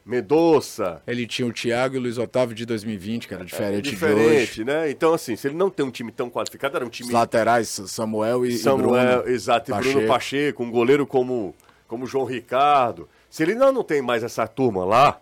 [0.06, 1.02] Medoça.
[1.08, 3.96] Ele tinha o Thiago e o Luiz Otávio de 2020, que era diferente, de hoje.
[3.96, 4.90] diferente, né?
[4.92, 7.08] Então, assim, se ele não tem um time tão qualificado, era um time.
[7.08, 9.34] Os laterais, Samuel e, e Samuel, Bruno.
[9.34, 10.08] exato, e Bruno Pacheco.
[10.08, 11.56] Pacheco, um goleiro como,
[11.88, 13.08] como João Ricardo.
[13.30, 15.22] Se ele não, não tem mais essa turma lá,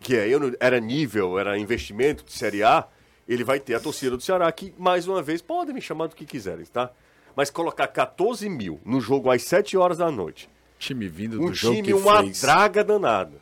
[0.00, 2.86] que aí não- era nível, era investimento de Série A,
[3.32, 6.16] ele vai ter a torcida do Ceará, que, mais uma vez, podem me chamar do
[6.16, 6.90] que quiserem, tá?
[7.36, 11.54] Mas colocar 14 mil no jogo às 7 horas da noite, Time vindo do um
[11.54, 12.40] jogo time, que uma fez.
[12.40, 13.32] draga danada.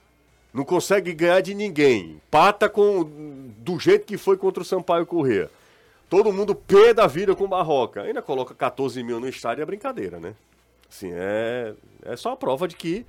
[0.52, 2.20] Não consegue ganhar de ninguém.
[2.30, 3.04] Pata com
[3.58, 5.50] do jeito que foi contra o Sampaio Corrêa.
[6.08, 8.02] Todo mundo pé da vida com Barroca.
[8.02, 10.34] Ainda coloca 14 mil no estádio, é brincadeira, né?
[10.90, 13.06] Assim, é, é só a prova de que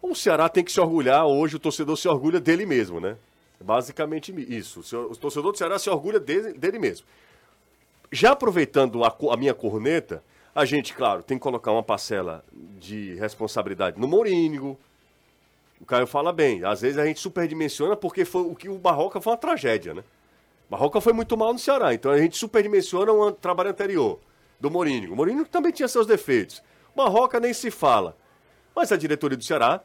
[0.00, 1.26] o Ceará tem que se orgulhar.
[1.26, 3.16] Hoje o torcedor se orgulha dele mesmo, né?
[3.62, 4.80] Basicamente isso.
[4.96, 7.06] O o torcedor do Ceará se orgulha dele, dele mesmo.
[8.10, 10.22] Já aproveitando a, a minha corneta,
[10.54, 14.76] a gente, claro, tem que colocar uma parcela de responsabilidade no Mourinho.
[15.80, 19.20] O Caio fala bem, às vezes a gente superdimensiona porque foi o que o Barroca
[19.20, 20.04] foi uma tragédia, né?
[20.68, 24.20] Barroca foi muito mal no Ceará, então a gente superdimensiona um trabalho anterior
[24.60, 25.12] do Mourinho.
[25.12, 26.62] O Mourinho também tinha seus defeitos.
[26.94, 28.16] O Barroca nem se fala.
[28.74, 29.80] Mas a diretoria do Ceará,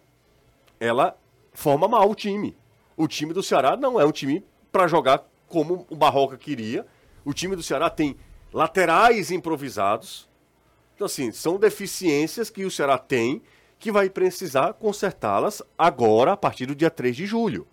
[0.80, 1.18] ela
[1.54, 2.56] forma mal o time.
[2.98, 6.86] O time do Ceará não é um time para jogar como o Barroca queria.
[7.24, 8.16] O time do Ceará tem
[8.54, 10.30] laterais improvisados,
[10.96, 13.42] Então, assim, são deficiências que o Ceará tem
[13.78, 17.68] que vai precisar consertá-las agora, a partir do dia 3 de julho.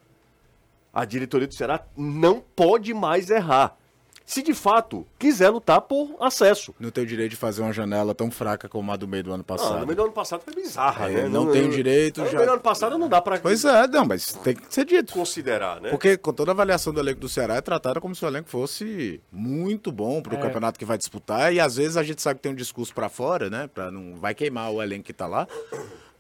[0.93, 3.77] A diretoria do Ceará não pode mais errar.
[4.25, 6.75] Se de fato quiser lutar por acesso.
[6.79, 9.33] Não tem o direito de fazer uma janela tão fraca como a do meio do
[9.33, 9.81] ano passado.
[9.81, 11.29] no meio do ano passado foi bizarra, É, né?
[11.29, 13.87] não tem o direito, No já- meio do ano passado não dá pra Pois é,
[13.89, 15.13] não, mas tem que ser dito.
[15.13, 15.91] considerar, né?
[15.91, 18.49] Porque com toda a avaliação do elenco do Ceará é tratada como se o elenco
[18.49, 21.53] fosse muito bom pro campeonato que vai disputar.
[21.53, 23.69] E às vezes a gente sabe que tem um discurso pra fora, né?
[23.73, 25.47] Pra não vai queimar o elenco que tá lá.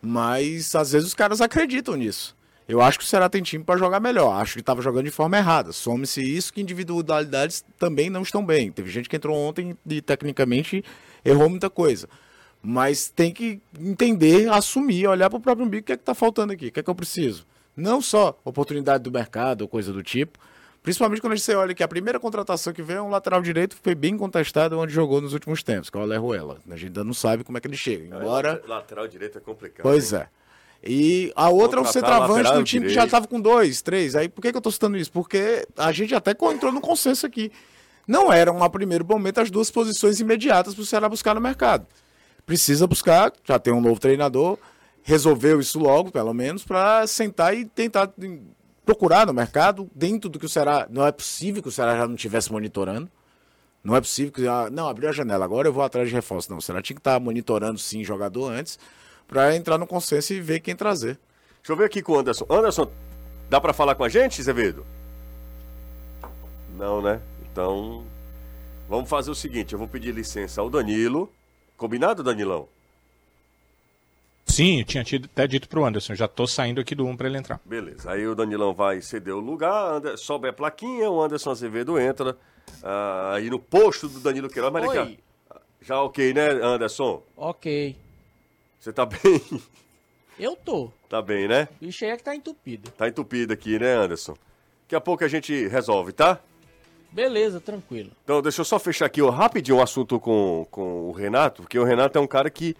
[0.00, 2.36] Mas às vezes os caras acreditam nisso.
[2.68, 4.40] Eu acho que o Ceará tem time pra jogar melhor.
[4.40, 5.72] Acho que tava jogando de forma errada.
[5.72, 8.70] Some-se isso que individualidades também não estão bem.
[8.70, 10.84] Teve gente que entrou ontem e tecnicamente
[11.24, 12.08] errou muita coisa.
[12.62, 16.52] Mas tem que entender, assumir, olhar pro próprio umbigo o que é que tá faltando
[16.52, 17.44] aqui, o que é que eu preciso.
[17.76, 20.38] Não só oportunidade do mercado ou coisa do tipo.
[20.82, 23.82] Principalmente quando você olha que a primeira contratação que veio é um lateral direito que
[23.82, 26.58] foi bem contestado onde jogou nos últimos tempos, que é o Aleruela.
[26.68, 28.16] A gente ainda não sabe como é que ele chega.
[28.16, 28.60] Embora.
[28.66, 29.82] Lateral direito é complicado.
[29.82, 30.28] Pois é.
[30.84, 33.06] E a outra é o centroavante do time que já direito.
[33.06, 34.16] estava com dois, três.
[34.16, 35.12] Aí por que, que eu tô citando isso?
[35.12, 37.52] Porque a gente até entrou no consenso aqui.
[38.06, 41.86] Não eram, a primeiro momento, as duas posições imediatas para o Ceará buscar no mercado.
[42.44, 44.58] Precisa buscar, já tem um novo treinador,
[45.02, 48.10] resolveu isso logo, pelo menos, para sentar e tentar
[48.84, 50.88] procurar no mercado, dentro do que o Ceará.
[50.90, 53.08] Não é possível que o Ceará já não estivesse monitorando.
[53.84, 54.46] Não é possível que.
[54.46, 56.50] ah, Não, abriu a janela, agora eu vou atrás de reforço.
[56.50, 58.78] Não, o Ceará tinha que estar monitorando sim jogador antes,
[59.32, 61.18] para entrar no consenso e ver quem trazer.
[61.60, 62.44] Deixa eu ver aqui com o Anderson.
[62.50, 62.90] Anderson,
[63.48, 64.84] dá pra falar com a gente, Zevedo?
[66.76, 67.18] Não, né?
[67.50, 68.04] Então,
[68.88, 71.32] vamos fazer o seguinte: eu vou pedir licença ao Danilo.
[71.76, 72.68] Combinado, Danilão?
[74.46, 77.26] Sim, eu tinha tido- até dito pro Anderson, já tô saindo aqui do 1 para
[77.26, 77.58] ele entrar.
[77.64, 78.10] Beleza.
[78.10, 82.36] Aí o Danilão vai ceder o lugar, Ander- sobe a plaquinha, o Anderson Azevedo entra.
[82.82, 84.72] ah, aí no posto do Danilo Queiroz.
[84.72, 85.18] Mas Oi.
[85.80, 87.22] já ok, né, Anderson?
[87.36, 87.96] Ok.
[88.82, 89.20] Você tá bem?
[90.36, 90.90] Eu tô.
[91.08, 91.68] tá bem, né?
[91.80, 92.90] O bicho aí é que tá entupido.
[92.90, 94.34] Tá entupido aqui, né, Anderson?
[94.82, 96.40] Daqui a pouco a gente resolve, tá?
[97.12, 98.10] Beleza, tranquilo.
[98.24, 101.78] Então, deixa eu só fechar aqui ó, rapidinho o assunto com, com o Renato, porque
[101.78, 102.74] o Renato é um cara que,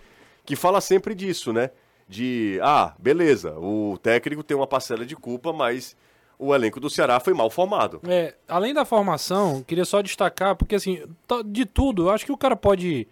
[0.45, 1.71] que fala sempre disso, né?
[2.09, 5.97] De, ah, beleza, o técnico tem uma parcela de culpa, mas
[6.37, 8.01] o elenco do Ceará foi mal formado.
[8.09, 11.01] É, além da formação, queria só destacar, porque assim,
[11.47, 13.07] de tudo, eu acho que o cara pode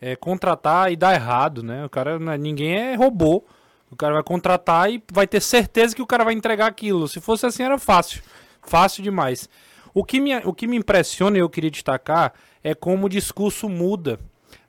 [0.00, 1.84] é, contratar e dar errado, né?
[1.84, 3.44] O cara, é- ninguém é robô.
[3.90, 7.06] O cara vai contratar e vai ter certeza que o cara vai entregar aquilo.
[7.08, 8.22] Se fosse assim, era fácil.
[8.62, 9.48] Fácil demais.
[9.94, 12.32] O que me, o que me impressiona e eu queria destacar
[12.62, 14.18] é como o discurso muda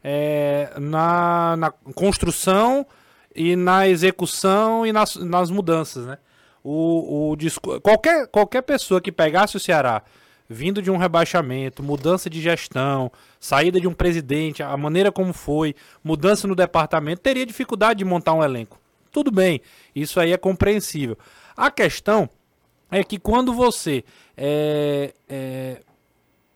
[0.03, 2.85] é, na, na construção
[3.35, 6.17] e na execução e nas, nas mudanças, né?
[6.63, 10.03] O, o discu- qualquer, qualquer pessoa que pegasse o Ceará
[10.49, 15.75] vindo de um rebaixamento, mudança de gestão, saída de um presidente, a maneira como foi,
[16.03, 18.79] mudança no departamento, teria dificuldade de montar um elenco.
[19.11, 19.61] Tudo bem,
[19.95, 21.17] isso aí é compreensível.
[21.55, 22.29] A questão
[22.91, 24.03] é que quando você
[24.37, 25.81] é, é,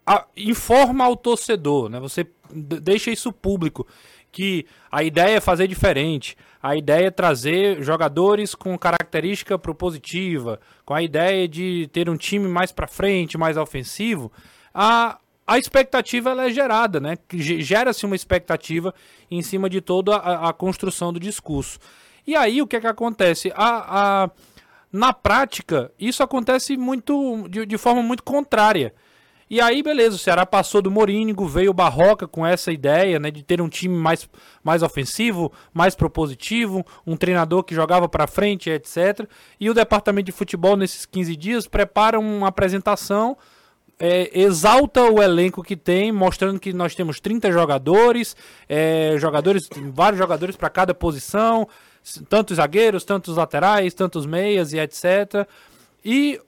[0.06, 2.00] a- informa ao torcedor, né?
[2.00, 3.88] Você deixa isso público
[4.32, 10.94] que a ideia é fazer diferente, a ideia é trazer jogadores com característica propositiva, com
[10.94, 14.32] a ideia de ter um time mais para frente, mais ofensivo,
[14.74, 17.18] a a expectativa ela é gerada, né?
[17.34, 18.94] Gera-se uma expectativa
[19.30, 21.78] em cima de toda a, a construção do discurso.
[22.26, 23.52] E aí o que é que acontece?
[23.54, 24.30] A, a,
[24.94, 28.94] na prática, isso acontece muito de, de forma muito contrária.
[29.52, 33.30] E aí, beleza, o Ceará passou do Morínigo, veio o Barroca com essa ideia né,
[33.30, 34.30] de ter um time mais,
[34.64, 39.30] mais ofensivo, mais propositivo, um treinador que jogava para frente, etc.
[39.60, 43.38] E o departamento de futebol, nesses 15 dias, prepara uma apresentação,
[44.00, 48.38] é, exalta o elenco que tem, mostrando que nós temos 30 jogadores,
[48.70, 51.68] é, jogadores vários jogadores para cada posição,
[52.30, 55.46] tantos zagueiros, tantos laterais, tantos meias e etc.
[56.06, 56.40] E,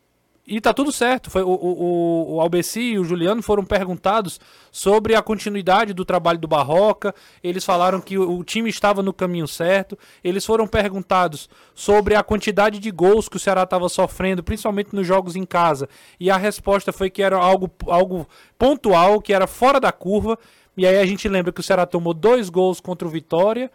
[0.46, 1.30] e tá tudo certo.
[1.30, 4.40] Foi, o, o, o- Albeci e o Juliano foram perguntados
[4.72, 7.16] sobre a continuidade do trabalho do Barroca.
[7.44, 9.98] Eles falaram que o, o time estava no caminho certo.
[10.24, 15.08] Eles foram perguntados sobre a quantidade de gols que o Ceará estava sofrendo, principalmente nos
[15.08, 15.88] jogos em casa.
[16.20, 18.28] E a resposta foi que era algo, algo
[18.58, 20.38] pontual, que era fora da curva.
[20.76, 23.72] E aí a gente lembra que o Ceará tomou dois gols contra o Vitória.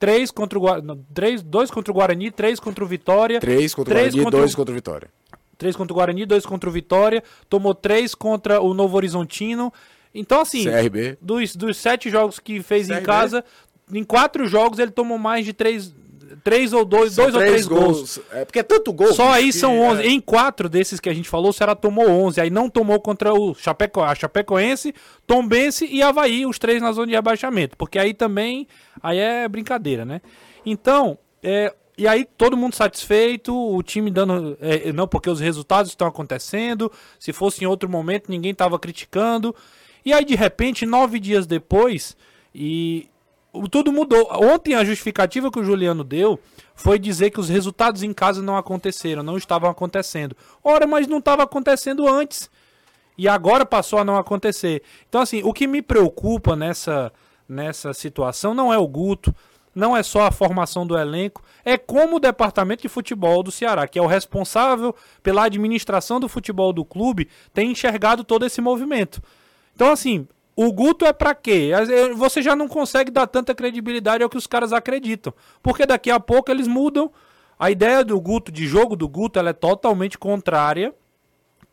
[0.00, 0.62] Três contra o
[1.12, 3.40] três, dois contra o Guarani, três contra o Vitória.
[3.40, 5.10] Três contra o três Guarani e dois contra o Vitória.
[5.58, 7.22] Três contra o Guarani, dois contra o Vitória.
[7.48, 9.72] Tomou três contra o Novo Horizontino.
[10.14, 11.18] Então, assim, CRB.
[11.20, 13.04] dos, dos sete jogos que fez em CRB.
[13.06, 13.44] casa,
[13.92, 15.92] em quatro jogos ele tomou mais de três.
[16.44, 18.20] três ou dois, São dois ou três gols.
[18.32, 19.12] É porque é tanto gol.
[19.12, 20.02] Só aí que são é- 11.
[20.04, 22.40] Em quatro desses que a gente falou, o Ceará tomou 11.
[22.40, 24.94] Aí não tomou contra o Chapeco, a Chapecoense,
[25.26, 27.76] Tombense e Havaí, os três na zona de rebaixamento.
[27.76, 28.66] Porque aí também,
[29.02, 30.20] aí é brincadeira, né?
[30.64, 34.56] Então, é, e aí todo mundo satisfeito, o time dando...
[34.60, 36.90] é, não, porque os resultados estão acontecendo.
[37.18, 39.54] Se fosse em outro momento, ninguém tava criticando.
[40.04, 42.16] E aí, de repente, nove dias depois,
[42.54, 43.08] e
[43.70, 44.28] tudo mudou.
[44.32, 46.38] Ontem a justificativa que o Juliano deu
[46.72, 50.36] foi dizer que os resultados em casa não aconteceram, não estavam acontecendo.
[50.62, 52.48] Ora, mas não estava acontecendo antes.
[53.16, 54.82] E agora passou a não acontecer.
[55.08, 57.12] Então, assim, o que me preocupa nessa,
[57.48, 59.34] nessa situação não é o Guto,
[59.74, 63.86] não é só a formação do elenco, é como o departamento de futebol do Ceará,
[63.86, 69.22] que é o responsável pela administração do futebol do clube, tem enxergado todo esse movimento.
[69.74, 70.26] Então, assim,
[70.56, 71.70] o Guto é pra quê?
[71.72, 75.32] Eh, Você já não consegue dar tanta credibilidade ao que os caras acreditam.
[75.62, 77.12] Porque daqui a pouco eles mudam.
[77.56, 80.92] A ideia do Guto, de jogo do Guto, ela é totalmente contrária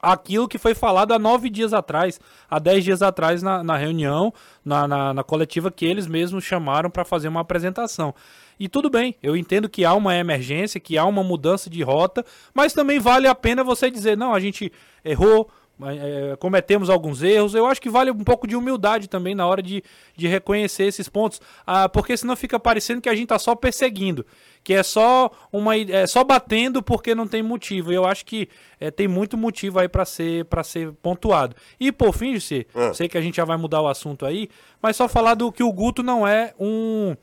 [0.05, 4.33] àquilo que foi falado há nove dias atrás, há dez dias atrás na, na reunião,
[4.63, 8.13] na, na, na coletiva que eles mesmos chamaram para fazer uma apresentação.
[8.59, 12.23] E tudo bem, eu entendo que há uma emergência, que há uma mudança de rota,
[12.53, 14.71] mas também vale a pena você dizer, não, a gente
[15.03, 15.49] errou,
[15.83, 17.53] é, cometemos alguns erros.
[17.53, 19.83] Eu acho que vale um pouco de humildade também na hora de,
[20.15, 24.25] de reconhecer esses pontos, ah, porque senão fica parecendo que a gente tá só perseguindo,
[24.63, 27.91] que é só uma é só batendo porque não tem motivo.
[27.91, 28.47] Eu acho que
[28.79, 31.55] é, tem muito motivo aí para ser para ser pontuado.
[31.79, 32.93] E por fim, José, Ah.
[32.93, 34.49] sei que a gente já vai mudar o assunto aí,
[34.81, 37.15] mas só falar do que o Guto não é um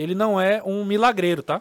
[0.00, 1.60] ele não é um milagreiro, tá?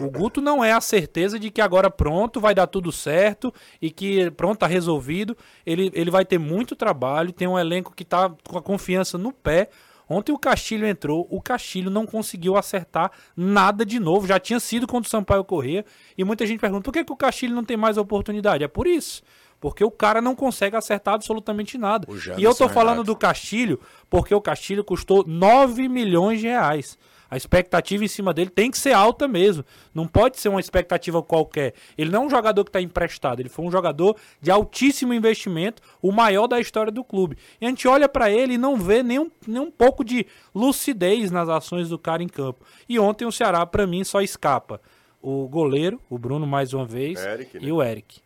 [0.00, 3.90] O Guto não é a certeza de que agora pronto, vai dar tudo certo e
[3.90, 5.36] que pronto, tá resolvido.
[5.66, 9.32] Ele, ele vai ter muito trabalho, tem um elenco que tá com a confiança no
[9.32, 9.68] pé.
[10.08, 14.86] Ontem o Castilho entrou, o Castilho não conseguiu acertar nada de novo, já tinha sido
[14.86, 15.84] contra o Sampaio Corrêa.
[16.16, 18.62] E muita gente pergunta, por que, que o Castilho não tem mais oportunidade?
[18.62, 19.22] É por isso.
[19.58, 22.06] Porque o cara não consegue acertar absolutamente nada.
[22.36, 23.12] E eu tô falando Renato.
[23.12, 26.96] do Castilho porque o Castilho custou 9 milhões de reais.
[27.32, 29.64] A expectativa em cima dele tem que ser alta mesmo.
[29.94, 31.72] Não pode ser uma expectativa qualquer.
[31.96, 33.40] Ele não é um jogador que está emprestado.
[33.40, 37.38] Ele foi um jogador de altíssimo investimento, o maior da história do clube.
[37.58, 40.26] E a gente olha para ele e não vê nem um, nem um pouco de
[40.54, 42.66] lucidez nas ações do cara em campo.
[42.86, 44.78] E ontem o Ceará, para mim, só escapa
[45.22, 47.66] o goleiro, o Bruno mais uma vez, Eric, né?
[47.66, 48.21] e o Eric.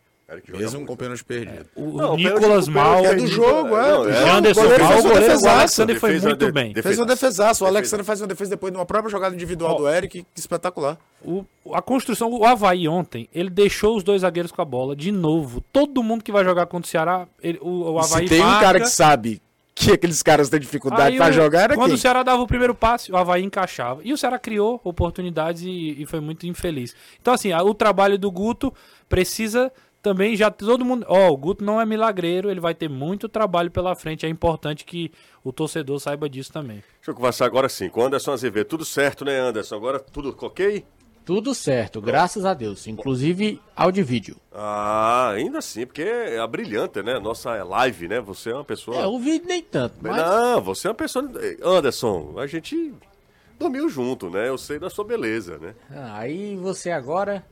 [0.49, 1.67] Mesmo com pênalti perdido.
[1.73, 4.13] O Não, o Nicolas Mal, é do jogo, é, Não, do é.
[4.53, 4.59] jogo.
[4.59, 5.47] O goleiro Mal, fez o goleiro o.
[5.49, 6.67] Alexander foi Defesa muito de- bem.
[6.73, 6.83] defesa.
[6.83, 7.63] Fez uma defesaça.
[7.63, 7.77] O Defesa.
[7.77, 9.77] Alexandre faz uma defesa depois de uma própria jogada individual Ó.
[9.77, 10.97] do Eric, que espetacular.
[11.23, 15.13] O, a construção, o Havaí ontem, ele deixou os dois zagueiros com a bola de
[15.13, 15.63] novo.
[15.71, 18.45] Todo mundo que vai jogar contra o Ceará, ele- o, o Havaí Se tem um
[18.45, 18.65] marca.
[18.65, 19.41] cara que sabe
[19.73, 21.95] que aqueles caras têm dificuldade o- jogar, era Quando quem?
[21.95, 24.01] o Ceará dava o primeiro passe, o Havaí encaixava.
[24.03, 26.93] E o Ceará criou oportunidades e, e foi muito infeliz.
[27.21, 28.73] Então, assim, a- o trabalho do Guto
[29.07, 29.71] precisa
[30.07, 31.05] também já todo mundo.
[31.09, 34.25] Ó, o Guto não é milagreiro, ele vai ter muito trabalho pela frente.
[34.25, 35.11] É importante que
[35.43, 36.77] o torcedor saiba disso também.
[36.95, 38.67] Deixa eu conversar agora sim com o Anderson Azevedo.
[38.67, 39.75] Tudo certo, né, Anderson?
[39.75, 40.85] Agora tudo ok?
[41.25, 42.87] Tudo certo, graças a Deus.
[42.87, 44.37] Inclusive áudio e vídeo.
[44.53, 47.19] Ah, ainda assim, porque é a brilhante, né?
[47.19, 48.21] Nossa live, né?
[48.21, 48.95] Você é uma pessoa.
[49.01, 51.29] É, o vídeo nem tanto, mas Não, você é uma pessoa.
[51.61, 52.93] Anderson, a gente
[53.59, 54.47] dormiu junto, né?
[54.47, 55.75] Eu sei da sua beleza, né?
[55.91, 57.45] Ah, aí você agora.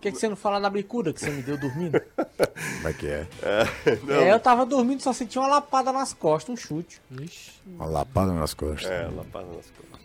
[0.00, 2.00] Por que, que você não fala da bricura que você me deu dormindo?
[2.16, 3.26] Como é que é?
[3.42, 7.02] é, eu tava dormindo, só senti uma lapada nas costas, um chute.
[7.66, 8.90] Uma lapada nas costas.
[8.90, 10.00] É, lá para nas costas.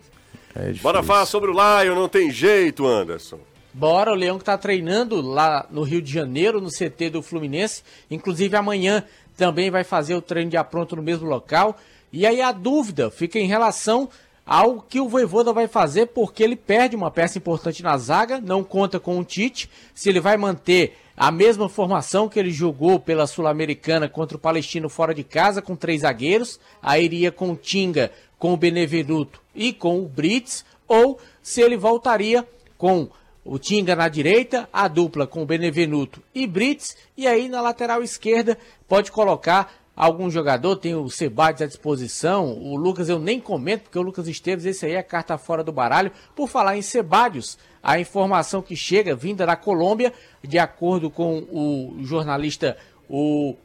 [0.54, 0.74] É.
[0.74, 3.40] Bora falar sobre o Lion, não tem jeito, Anderson.
[3.74, 7.82] Bora, o Leão que tá treinando lá no Rio de Janeiro, no CT do Fluminense.
[8.12, 9.02] Inclusive amanhã
[9.38, 11.78] também vai fazer o treino de apronto no mesmo local.
[12.12, 14.10] E aí a dúvida fica em relação
[14.46, 18.64] ao que o Voivoda vai fazer, porque ele perde uma peça importante na zaga, não
[18.64, 19.70] conta com o Tite.
[19.94, 24.90] Se ele vai manter a mesma formação que ele jogou pela Sul-Americana contra o Palestino
[24.90, 29.74] fora de casa, com três zagueiros, aí iria com o Tinga, com o Benevenuto e
[29.74, 32.46] com o Brits, ou se ele voltaria
[32.78, 33.10] com
[33.44, 38.04] o Tinga na direita, a dupla com o Benevenuto e Brits, e aí na lateral
[38.04, 43.84] esquerda pode colocar algum jogador, tem o Sebades à disposição, o Lucas eu nem comento,
[43.84, 46.12] porque o Lucas Esteves, esse aí é carta fora do baralho.
[46.36, 50.12] Por falar em Sebadios, a informação que chega, vinda da Colômbia,
[50.44, 52.78] de acordo com o jornalista,
[53.10, 53.56] o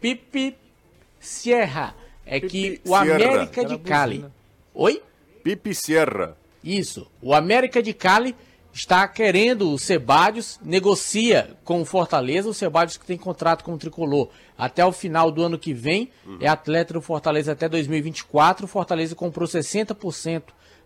[0.00, 0.56] Pipi
[1.18, 3.14] Sierra, é que o Sierra.
[3.14, 4.24] América de Cali...
[4.72, 5.02] Oi?
[5.42, 6.36] Pipe Sierra.
[6.62, 7.10] Isso.
[7.20, 8.36] O América de Cali
[8.72, 13.78] está querendo o Sebadios, negocia com o Fortaleza, o Sebadios que tem contrato com o
[13.78, 16.10] Tricolor até o final do ano que vem,
[16.40, 20.42] é atleta do Fortaleza até 2024, o Fortaleza comprou 60%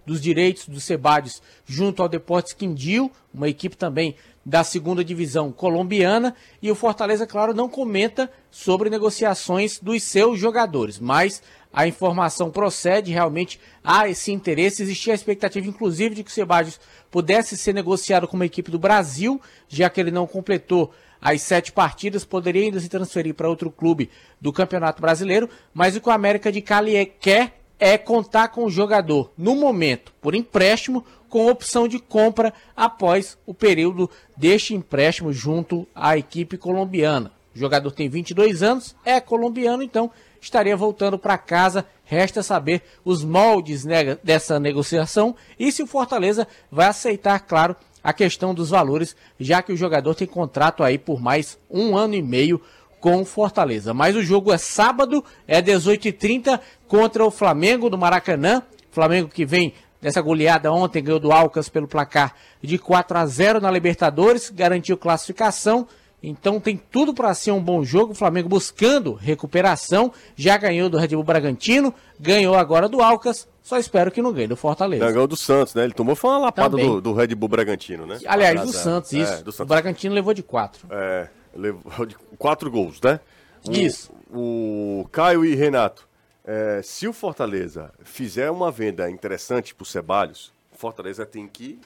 [0.06, 4.14] dos direitos do Sebadios junto ao Deportes Quindil, uma equipe também
[4.44, 10.98] da segunda divisão colombiana, e o Fortaleza, claro, não comenta sobre negociações dos seus jogadores,
[10.98, 11.42] mas
[11.74, 16.78] a informação procede, realmente há esse interesse, existia a expectativa, inclusive, de que o Sebadios
[17.10, 21.72] pudesse ser negociado com uma equipe do Brasil, já que ele não completou as sete
[21.72, 24.08] partidas, poderia ainda se transferir para outro clube
[24.40, 28.64] do Campeonato Brasileiro, mas o que o América de Cali é- quer é contar com
[28.64, 35.32] o jogador, no momento, por empréstimo, com opção de compra após o período deste empréstimo
[35.32, 37.32] junto à equipe colombiana.
[37.54, 40.10] O jogador tem 22 anos, é colombiano, então
[40.44, 41.86] estaria voltando para casa.
[42.04, 48.12] Resta saber os moldes né, dessa negociação e se o Fortaleza vai aceitar, claro, a
[48.12, 52.22] questão dos valores, já que o jogador tem contrato aí por mais um ano e
[52.22, 52.60] meio
[53.00, 53.94] com o Fortaleza.
[53.94, 58.62] Mas o jogo é sábado, é 18h30 contra o Flamengo do Maracanã.
[58.90, 63.60] Flamengo que vem dessa goleada ontem, ganhou do Alcas pelo placar de 4 a 0
[63.60, 65.88] na Libertadores, garantiu classificação.
[66.28, 68.12] Então tem tudo para ser um bom jogo.
[68.12, 70.12] O Flamengo buscando recuperação.
[70.36, 73.46] Já ganhou do Red Bull Bragantino, ganhou agora do Alcas.
[73.62, 75.10] Só espero que não ganhe do Fortaleza.
[75.10, 75.84] Ganhou do Santos, né?
[75.84, 78.18] Ele tomou foi uma lapada do, do Red Bull Bragantino, né?
[78.26, 78.72] Aliás, do.
[78.72, 79.32] Santos, isso.
[79.32, 79.68] É, do O Santos.
[79.68, 80.86] Bragantino levou de 4.
[80.90, 83.20] É, levou de quatro gols, né?
[83.66, 84.12] O- Isso.
[84.30, 86.06] O Caio e Renato,
[86.44, 91.78] é, se o Fortaleza fizer uma venda interessante Ceballos, o Fortaleza tem que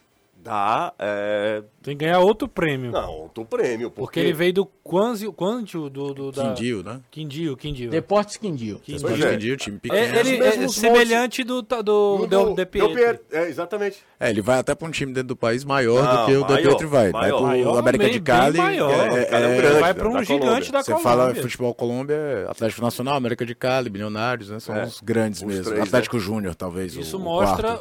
[0.43, 0.95] dar.
[0.99, 2.91] É, Tem que ganhar outro prêmio.
[2.91, 3.91] não, do prêmio.
[3.91, 6.43] Porque, Porque ele veio do Quanzio, Quanzio do, do da...
[6.55, 7.01] Quindio, né?
[7.11, 7.91] Quindio, Quindio.
[7.91, 8.81] Deportes Quindio.
[8.87, 9.31] Pois Pode é.
[9.33, 10.17] Quindio, time É, pequeno.
[10.19, 13.21] ele Os mesmos é semelhante do, do, do, do, Del, Pietri.
[13.31, 13.99] É, exatamente.
[14.19, 16.41] É, ele vai até pra um time dentro do país maior Não, do que o
[16.43, 17.11] maior, De Pietri vai.
[17.11, 17.37] Vai maior.
[17.39, 18.59] pro Maior, América bem- de Cali.
[18.59, 18.91] maior.
[18.91, 19.81] é- é é- grande.
[19.81, 20.73] Vai para um da gigante Colômbia.
[20.73, 21.11] da Você Colômbia.
[21.11, 24.59] fala futebol Colômbia, é Atlético Nacional, América de Cali, Bilionários, né?
[24.61, 25.65] São É, os grandes os mesmo.
[25.65, 26.95] três, Atlético Júnior, talvez.
[26.97, 27.81] Isso o mostra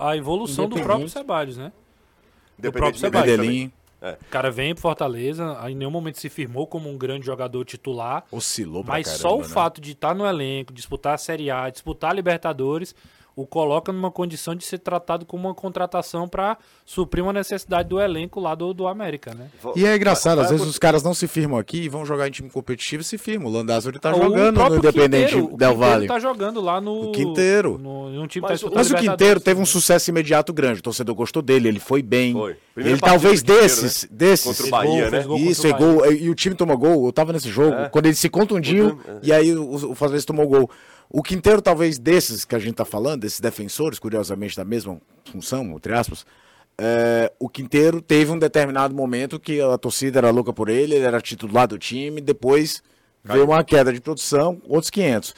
[0.00, 1.72] a evolução do próprio Ceballos, né?
[2.58, 3.20] Do Independente próprio.
[3.20, 7.64] Medellín O cara vem pro Fortaleza, em nenhum momento se firmou como um grande jogador
[7.64, 8.24] titular.
[8.30, 9.48] oscilou pra Mas caramba, só o né?
[9.48, 12.94] fato de estar no elenco, disputar a Série A, disputar a Libertadores,
[13.42, 18.00] o coloca numa condição de ser tratado como uma contratação para suprir uma necessidade do
[18.00, 19.48] elenco lá do, do América, né?
[19.76, 22.30] E é engraçado, às vezes os caras não se firmam aqui e vão jogar em
[22.30, 23.48] time competitivo e se firmam.
[23.48, 25.92] O Landázuri tá O jogando no Independente Quinteiro, Del O Valle.
[26.02, 27.08] Quinteiro tá jogando lá no...
[27.08, 27.78] O Quinteiro.
[27.78, 28.94] No, num time Mas tá o- Mas o.
[28.96, 30.80] Quinteiro teve um sucesso imediato grande.
[30.80, 32.32] O torcedor gostou dele, ele foi bem.
[32.32, 32.56] Foi.
[32.76, 34.08] Ele talvez desses, né?
[34.12, 34.46] desses.
[34.46, 35.22] Contra o Bahia, gol, né?
[35.24, 36.12] gol Isso, é o gol.
[36.12, 37.06] E o time tomou gol.
[37.06, 37.74] Eu tava nesse jogo.
[37.74, 37.88] É.
[37.88, 40.70] Quando ele se contundiu, Contra- e aí o, o Fortaleza tomou gol.
[41.10, 45.64] O Quinteiro, talvez desses que a gente tá falando, desses defensores, curiosamente da mesma função,
[45.72, 46.26] entre aspas,
[46.76, 51.04] é, o Quinteiro teve um determinado momento que a torcida era louca por ele, ele
[51.04, 52.82] era titular do time, depois
[53.24, 55.34] veio uma queda de produção, outros 500.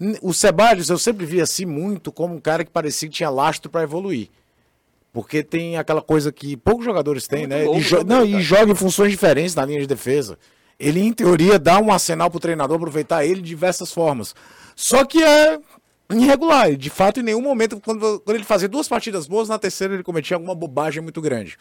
[0.00, 3.30] N- O Ceballos eu sempre vi assim muito como um cara que parecia que tinha
[3.30, 4.28] lastro para evoluir.
[5.12, 7.64] Porque tem aquela coisa que poucos jogadores têm, Muito né?
[7.76, 10.38] E jo- também, não, e joga em funções diferentes na linha de defesa.
[10.80, 14.34] Ele, em teoria, dá um arsenal pro treinador aproveitar ele de diversas formas.
[14.74, 15.60] Só que é
[16.10, 16.74] irregular.
[16.74, 20.02] De fato, em nenhum momento, quando, quando ele fazia duas partidas boas, na terceira ele
[20.02, 21.58] cometia alguma bobagem muito grande.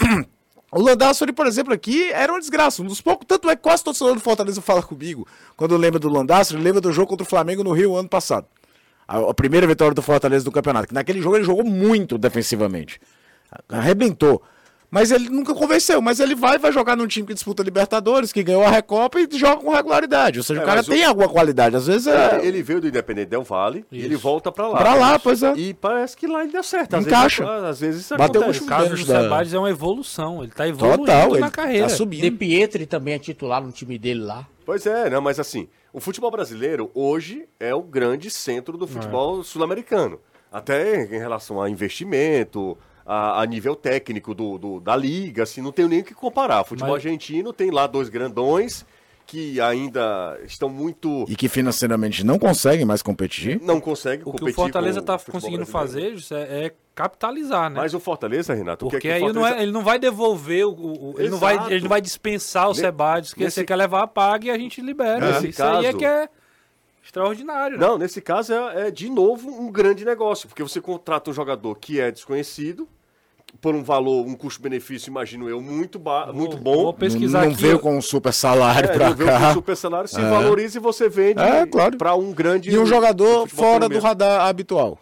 [0.74, 2.80] O Landassori, por exemplo, aqui era uma desgraça.
[2.80, 3.26] Um dos poucos.
[3.28, 5.28] Tanto é que quase todo torcedor do Fortaleza fala comigo.
[5.54, 8.46] Quando lembra do Landassori, lembra do jogo contra o Flamengo no Rio ano passado.
[9.06, 10.88] A, a primeira vitória do Fortaleza do campeonato.
[10.88, 12.98] Que naquele jogo ele jogou muito defensivamente.
[13.68, 14.42] Arrebentou.
[14.94, 16.02] Mas ele nunca convenceu.
[16.02, 19.26] Mas ele vai vai jogar num time que disputa Libertadores, que ganhou a Recopa e
[19.32, 20.38] joga com regularidade.
[20.38, 21.74] Ou seja, É, o cara mas o- tem alguma qualidade.
[21.74, 22.36] Às vezes é.
[22.40, 24.76] Ele, ele veio do Independente Del Vale e ele volta pra lá.
[24.78, 25.54] Pra lá, pois é.
[25.56, 26.94] E parece que lá ele deu certo.
[26.94, 27.42] Às Encaixa.
[27.42, 28.64] Vezes, às vezes isso Bateu acontece.
[28.64, 30.42] o caso do Ceballos é uma evolução.
[30.42, 31.86] Ele tá evoluindo Total, ele na carreira.
[31.86, 32.36] tá De subindo.
[32.36, 34.46] Pietri também é titular no time dele lá.
[34.66, 35.18] Pois é, né?
[35.20, 40.20] Mas assim, o futebol brasileiro hoje é o grande centro do futebol sul-americano.
[40.52, 42.76] Até em relação a investimento,
[43.06, 46.64] a, a nível técnico do, do- da liga, assim, não tenho nem o que comparar.
[46.64, 48.84] Futebol Mas- argentino tem lá dois grandões
[49.26, 51.24] que ainda estão muito.
[51.28, 53.58] E que financeiramente não conseguem mais competir.
[53.62, 56.16] Não conseguem O que competir o Fortaleza tá o futebol conseguindo brasileiro.
[56.20, 57.76] fazer é capitalizar, né?
[57.80, 59.58] Mas o Fortaleza, Renato, o que é Porque que aí não Fortaleza...
[59.58, 60.72] é- ele não vai devolver o.
[60.72, 63.76] o- ele, não vai, ele não vai dispensar o Ne- Ceballos, que nesse- você quer
[63.76, 65.32] levar, paga e a gente libera.
[65.32, 66.28] Nesse Isso aí é caso- que é
[67.04, 67.78] extraordinário.
[67.78, 67.86] né?
[67.86, 71.76] Não, nesse caso é, é, de novo um grande negócio, porque você contrata um jogador
[71.78, 72.88] que é desconhecido,
[73.60, 76.92] por um valor, um custo-benefício, imagino eu, muito, ba muito Vou bom.
[76.94, 77.62] pesquisar não não aqui.
[77.62, 79.52] veio com um super salário É, pra não vê o que o cá.
[79.52, 80.28] super salário se É.
[80.30, 81.98] valoriza e você vende É, claro.
[81.98, 84.98] para um grande E um jogador fora do radar habitual.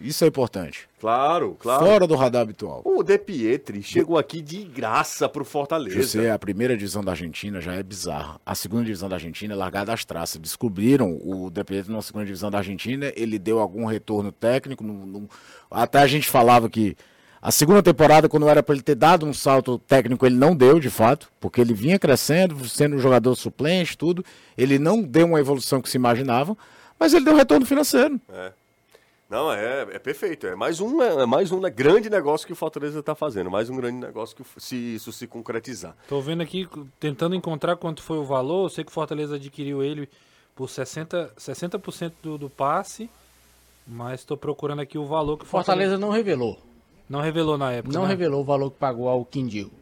[0.00, 0.88] Isso é importante.
[1.00, 1.84] Claro, claro.
[1.84, 2.82] Fora do radar habitual.
[2.84, 6.02] O De Pietri chegou aqui de graça pro Fortaleza.
[6.02, 8.40] Você, a primeira divisão da Argentina já é bizarra.
[8.44, 10.40] A segunda divisão da Argentina é largada às traças.
[10.40, 14.82] Descobriram o De Pietro na segunda divisão da Argentina, ele deu algum retorno técnico.
[14.82, 15.28] no- no-
[15.70, 16.96] Até a gente falava que
[17.40, 20.80] a segunda temporada, quando era para ele ter dado um salto técnico, ele não deu,
[20.80, 24.24] de fato, porque ele vinha crescendo, sendo um jogador suplente, tudo.
[24.56, 26.56] Ele não deu uma evolução que se imaginava,
[26.98, 28.18] mas ele deu retorno financeiro.
[29.28, 30.46] Não, é, é perfeito.
[30.46, 33.50] É mais um, é mais um né, grande negócio que o Fortaleza está fazendo.
[33.50, 35.96] Mais um grande negócio que se isso se concretizar.
[36.08, 36.68] Tô vendo aqui,
[37.00, 38.66] tentando encontrar quanto foi o valor.
[38.66, 40.08] Eu sei que o Fortaleza adquiriu ele
[40.54, 43.10] por 60%, 60% do, do passe,
[43.86, 46.58] mas tô procurando aqui o valor que o Fortaleza, Fortaleza não revelou.
[47.08, 47.94] não revelou na época.
[47.94, 48.08] Não né?
[48.08, 49.72] revelou o valor que pagou ao Quindil.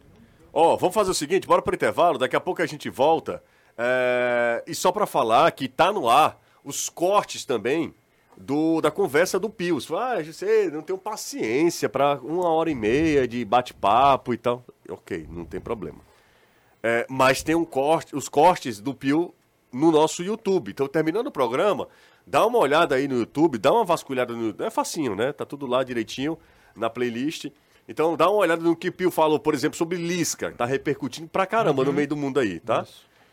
[0.53, 3.43] Ó, vamos fazer o seguinte, bora pro intervalo, daqui a pouco a gente volta.
[3.77, 7.95] É, E só para falar que tá no ar os cortes também
[8.37, 9.91] do, da conversa do Pius.
[9.93, 14.65] Ah, você não tenho paciência para uma hora e meia de bate-papo e tal.
[14.89, 15.99] Ok, não tem problema.
[16.83, 19.33] É, mas tem um corte, os cortes do Pio
[19.73, 20.71] no nosso YouTube.
[20.71, 21.89] Então, terminando o programa,
[22.27, 24.67] dá uma olhada aí no YouTube, dá uma vasculhada no YouTube.
[24.67, 25.33] É facinho, né?
[25.33, 26.37] Tá tudo lá direitinho
[26.75, 27.47] na playlist.
[27.89, 30.53] Então, dá uma olhada no que o Pio falou, por exemplo, sobre Lisca.
[30.53, 32.81] Tá repercutindo pra caramba no meio do mundo aí, tá?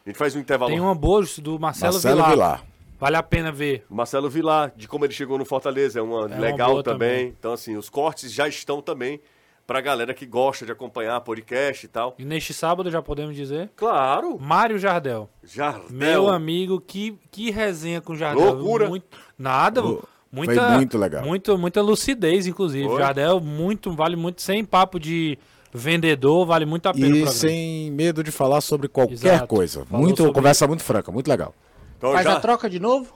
[0.05, 0.71] A gente faz um intervalo.
[0.71, 2.29] Tem uma boa do Marcelo, Marcelo Vilar.
[2.29, 2.65] Vilar.
[2.99, 3.85] Vale a pena ver.
[3.89, 7.09] O Marcelo Vilar, de como ele chegou no Fortaleza, é uma uma legal boa também.
[7.17, 7.35] também.
[7.39, 9.19] Então, assim, os cortes já estão também
[9.65, 12.15] pra galera que gosta de acompanhar podcast e tal.
[12.19, 15.29] E neste sábado, já podemos dizer, Claro, Mário Jardel.
[15.43, 15.85] Jardel.
[15.91, 18.53] Meu amigo, que, que resenha com o Jardel.
[18.55, 18.89] Loucura.
[18.89, 19.05] Muito,
[19.37, 19.99] nada, Foi
[20.31, 21.23] muita, muito legal.
[21.23, 22.87] Muito, muita lucidez, inclusive.
[22.87, 22.97] Foi.
[22.97, 25.37] Jardel, muito, vale muito, sem papo de
[25.71, 29.47] vendedor, vale muito a pena E sem medo de falar sobre qualquer Exato.
[29.47, 29.85] coisa.
[29.85, 31.53] Falou Muito, sobre- Conversa muito franca, muito legal.
[31.99, 33.13] Então, Faz já- a troca de novo?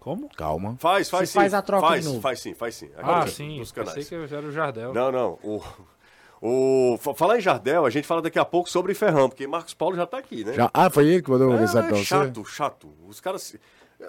[0.00, 0.28] Como?
[0.36, 0.76] Calma.
[0.80, 1.38] Faz, faz Você sim.
[1.38, 2.20] faz a troca faz, de novo.
[2.20, 2.90] Faz sim, faz sim.
[2.96, 3.58] Agora Ah, já, sim.
[3.60, 4.08] Nos Pensei canais.
[4.08, 4.92] que eu era o Jardel.
[4.92, 5.38] Não, não.
[5.44, 5.62] O,
[6.42, 9.72] o, fa- falar em Jardel, a gente fala daqui a pouco sobre Ferrão, porque Marcos
[9.74, 10.52] Paulo já tá aqui, né?
[10.54, 12.04] Já, ah, foi ele que mandou uma é, mensagem pra é você?
[12.06, 12.88] chato, chato.
[13.06, 13.42] Os caras.
[13.42, 13.60] se-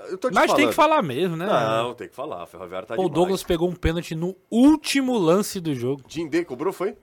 [0.10, 0.70] Eu tô te Mas tem falando.
[0.70, 1.46] que falar mesmo, né?
[1.46, 2.42] Não, tem que falar.
[2.44, 3.14] A Ferroviária tá o demais.
[3.14, 6.02] Douglas pegou um pênalti no último lance do jogo.
[6.08, 6.98] Dindê cobrou, foi?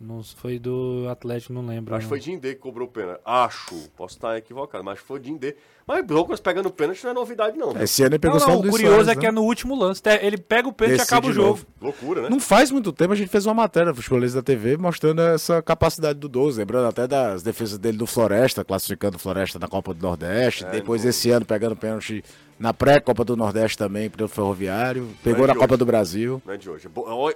[0.00, 1.94] Não foi do Atlético, não lembro.
[1.94, 3.20] Acho que foi Dindê que cobrou o pênalti.
[3.24, 3.88] Acho.
[3.96, 5.56] Posso estar equivocado, mas foi Dindê.
[5.86, 7.72] Mas Douglas pegando pênalti não é novidade, não.
[7.82, 9.28] Esse ano ele pegou Não, só não, o o curioso Soares, é que né?
[9.28, 10.00] é no último lance.
[10.22, 11.48] Ele pega o pênalti e acaba o jogo.
[11.48, 11.66] novo.
[11.80, 12.28] Loucura, né?
[12.30, 16.18] Não faz muito tempo a gente fez uma matéria Futebolista da TV mostrando essa capacidade
[16.18, 20.00] do 12, lembrando até das defesas dele do Floresta, classificando o Floresta na Copa do
[20.02, 22.24] Nordeste, depois no- esse ano pegando pênalti
[22.58, 25.78] na pré-Copa do Nordeste também, pelo Ferroviário, pegou Não é na Copa hoje.
[25.80, 26.42] do Brasil.
[26.46, 26.88] Não é de hoje.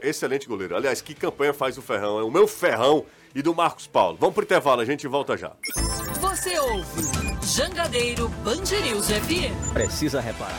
[0.02, 0.74] É Excelente goleiro.
[0.74, 2.18] Aliás, que campanha faz o Ferrão?
[2.18, 4.16] É o meu Ferrão e do Marcos Paulo.
[4.20, 5.52] Vamos pro intervalo, a gente volta já.
[6.20, 7.02] Você ouve
[7.46, 9.72] Jangadeiro News FM.
[9.72, 10.58] Precisa reparar.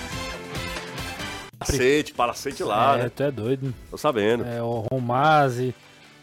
[1.60, 3.12] Palacete, palacete lá, é, né?
[3.14, 3.74] tu é doido.
[3.92, 4.46] Tô sabendo.
[4.46, 5.76] É, o Romazzi,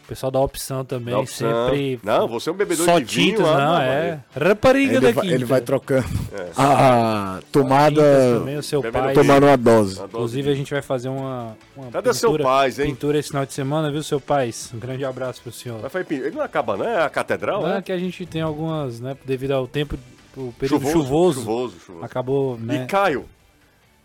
[0.07, 1.69] o pessoal da opção também, Dá opção.
[1.69, 1.99] sempre.
[2.01, 3.35] Não, você é um bebedor Só de vinho.
[3.37, 4.19] tintas, ah, não, é.
[4.33, 5.13] Rapariga Ele daqui.
[5.13, 6.47] vai, ele vai trocando É.
[6.55, 8.01] a tomada,
[8.39, 9.13] também, o seu Bebendo pai.
[9.13, 10.01] tomando uma dose.
[10.01, 11.57] Inclusive, a gente vai fazer uma.
[11.75, 12.87] uma Cadê seu pais, hein?
[12.87, 14.49] Pintura esse final de semana, viu, seu pai?
[14.73, 15.79] Um grande abraço pro senhor.
[15.83, 16.85] Mas foi Ele não acaba, não?
[16.87, 17.77] É a catedral, Não, né?
[17.79, 19.97] é que a gente tem algumas, né, devido ao tempo,
[20.37, 22.05] o período Chuvoso, chuvoso, chuvoso, chuvoso.
[22.05, 22.83] acabou, né?
[22.83, 23.25] E Caio.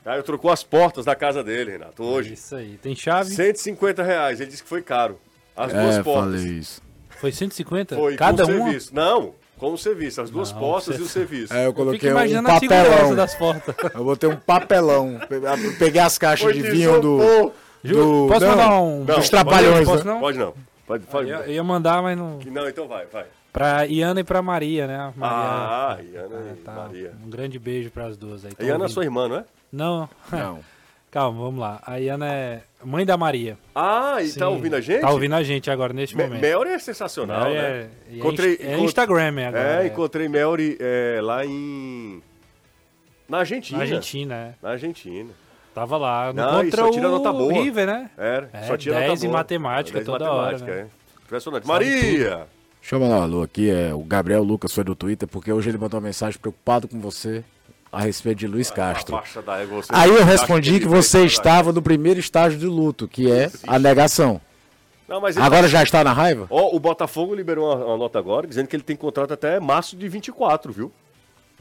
[0.03, 2.33] Caio trocou as portas da casa dele, Renato, hoje.
[2.35, 2.77] Isso aí.
[2.83, 3.31] Tem chave?
[3.37, 4.41] 150 reais.
[4.41, 5.17] Ele disse que foi caro.
[5.57, 6.25] As duas É, portas.
[6.41, 6.83] falei isso.
[7.21, 7.95] Foi 150?
[7.97, 8.95] Foi Cada com serviço.
[8.95, 10.21] Não, com o serviço.
[10.23, 11.53] As duas Não, portas você- e o serviço.
[11.55, 13.15] É, eu coloquei um a segurança papelão.
[13.15, 13.75] das portas.
[13.95, 15.21] Eu botei um papelão.
[15.29, 15.41] Pe-
[15.79, 17.19] Peguei as caixas Foi de vinho do,
[17.85, 18.99] do- Posso não, mandar um...
[18.99, 20.13] Não, dos pode- trapalhões, Posso né?
[20.13, 20.21] não?
[20.21, 20.55] Pode não.
[20.87, 21.31] Pode, pode.
[21.31, 22.39] Eu eu ia mandar, mas não...
[22.45, 23.25] Não, então vai, vai.
[23.53, 25.13] Pra Iana e pra Maria, né?
[25.15, 26.73] Maria, Ah, Iana ah, e tá.
[26.73, 27.13] Maria.
[27.25, 28.53] Um grande beijo pras duas aí.
[28.67, 29.45] Iana é sua irmã, não é?
[29.71, 30.59] Não, Não.
[31.13, 31.81] calma, vamos lá.
[31.87, 33.57] A Iana é mãe da Maria.
[33.75, 34.53] Ah, e tá Sim.
[34.53, 35.01] ouvindo a gente?
[35.03, 36.41] Tá ouvindo a gente agora, neste Me- momento.
[36.41, 37.63] Melry é sensacional, Melry né?
[37.63, 39.81] é, é Encontrei- é Instagram é agora.
[39.81, 39.87] É, é.
[39.87, 42.21] encontrei Melry é, lá em...
[43.29, 43.79] Na Argentina.
[43.79, 44.55] Na Argentina, é.
[44.61, 45.31] Na Argentina.
[45.75, 46.33] Tava lá.
[46.35, 47.53] Não, contra só tira nota o boa.
[47.53, 48.11] River, né?
[48.19, 49.39] Era, É, só tira 10 nota em boa.
[49.39, 50.91] matemática 10 em toda hora, matemática, né?
[50.91, 51.25] é.
[51.25, 51.67] Impressionante.
[51.67, 52.47] Sabe Maria!
[52.81, 53.71] Deixa eu mandar um alô aqui.
[53.71, 57.01] É, o Gabriel Lucas foi do Twitter, porque hoje ele mandou uma mensagem preocupado com
[57.01, 57.43] você
[57.93, 59.21] a respeito de Luiz Castro.
[59.69, 63.79] Você- Aí eu respondi que você estava no primeiro estágio de luto, que é a
[63.79, 64.41] negação.
[65.07, 66.47] Não, Agora tá- já está na raiva?
[66.49, 69.95] Ó, o Botafogo liberou uma, uma nota agora, dizendo que ele tem contrato até março
[69.95, 70.91] de 24, viu?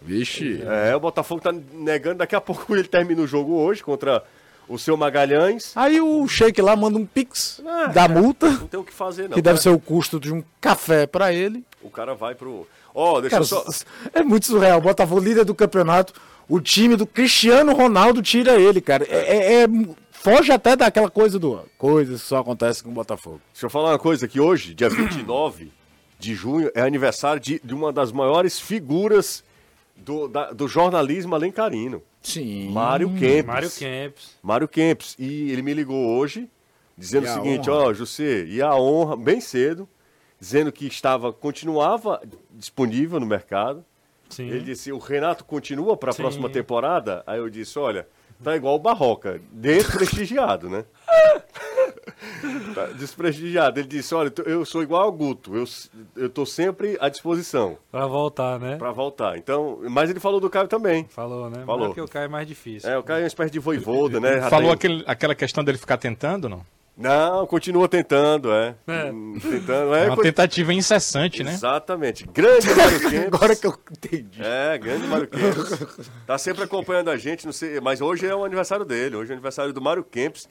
[0.02, 0.62] Vixe.
[0.64, 4.24] É, o Botafogo tá negando, daqui a pouco ele termina o jogo hoje contra
[4.70, 5.74] o seu Magalhães.
[5.76, 9.24] Aí o Sheik lá manda um pix Ah, da multa, Não tem o que fazer,
[9.24, 9.32] não.
[9.36, 9.62] que deve cara.
[9.64, 11.64] ser o custo de um café pra ele.
[11.82, 12.66] O cara vai pro.
[12.94, 13.66] Ó, deixa Cara, eu só.
[14.14, 14.80] é muito surreal.
[14.80, 16.14] O Botafogo líder do campeonato,
[16.50, 19.06] o time do Cristiano Ronaldo tira ele, cara.
[19.10, 19.68] É, é- é
[20.12, 21.60] foge até daquela coisa do.
[21.78, 23.42] Coisas que só acontecem com o Botafogo.
[23.54, 25.72] Deixa eu falar uma coisa, que hoje, dia 29
[26.20, 29.44] de junho, é aniversário de, de uma das maiores figuras
[29.96, 32.02] do, da- do jornalismo alencarino.
[32.22, 32.70] Sim.
[32.72, 33.46] Mário Kempis.
[33.46, 34.30] Mário Kempis.
[34.44, 35.16] Mário Kempis.
[35.18, 36.48] E ele me ligou hoje,
[36.96, 37.80] dizendo E o seguinte, honra?
[37.90, 39.90] ó, José, e a honra, bem cedo,
[40.42, 42.20] dizendo que estava, continuava
[42.50, 43.86] disponível no mercado.
[44.28, 44.48] Sim.
[44.48, 47.24] Ele disse, o Renato continua para a próxima temporada?
[47.28, 48.08] Aí eu disse, olha,
[48.44, 50.84] tá igual o Barroca, desprestigiado, né?
[52.74, 53.80] Tá desprestigiado.
[53.80, 55.66] Ele disse, olha, eu sou igual ao Guto, eu,
[56.16, 58.78] eu tô sempre à disposição Pra voltar, né?
[58.78, 59.38] para voltar.
[59.38, 61.06] Então, mas ele falou do Caio também.
[61.10, 61.64] Falou, né?
[61.66, 61.88] Falou.
[61.88, 62.90] Porque o Caio é mais difícil.
[62.90, 64.42] É, o Caio é uma espécie de voivoda, né?
[64.50, 66.62] Falou tem- aquele, aquela questão dele ficar tentando, não?
[66.98, 68.76] Não, continua tentando, é.
[68.86, 69.06] É.
[69.40, 70.08] Tentando, É é.
[70.08, 71.54] uma co- tentativa incessante, né?
[71.54, 72.28] Exatamente.
[72.28, 73.28] Grande Mário Kempis.
[73.34, 74.40] Agora que eu entendi.
[74.44, 76.10] É, grande Mário Kempis.
[76.28, 79.34] Tá sempre acompanhando a gente, não sei, mas hoje é o aniversário dele, hoje é
[79.34, 80.48] o aniversário do Mário Kempis.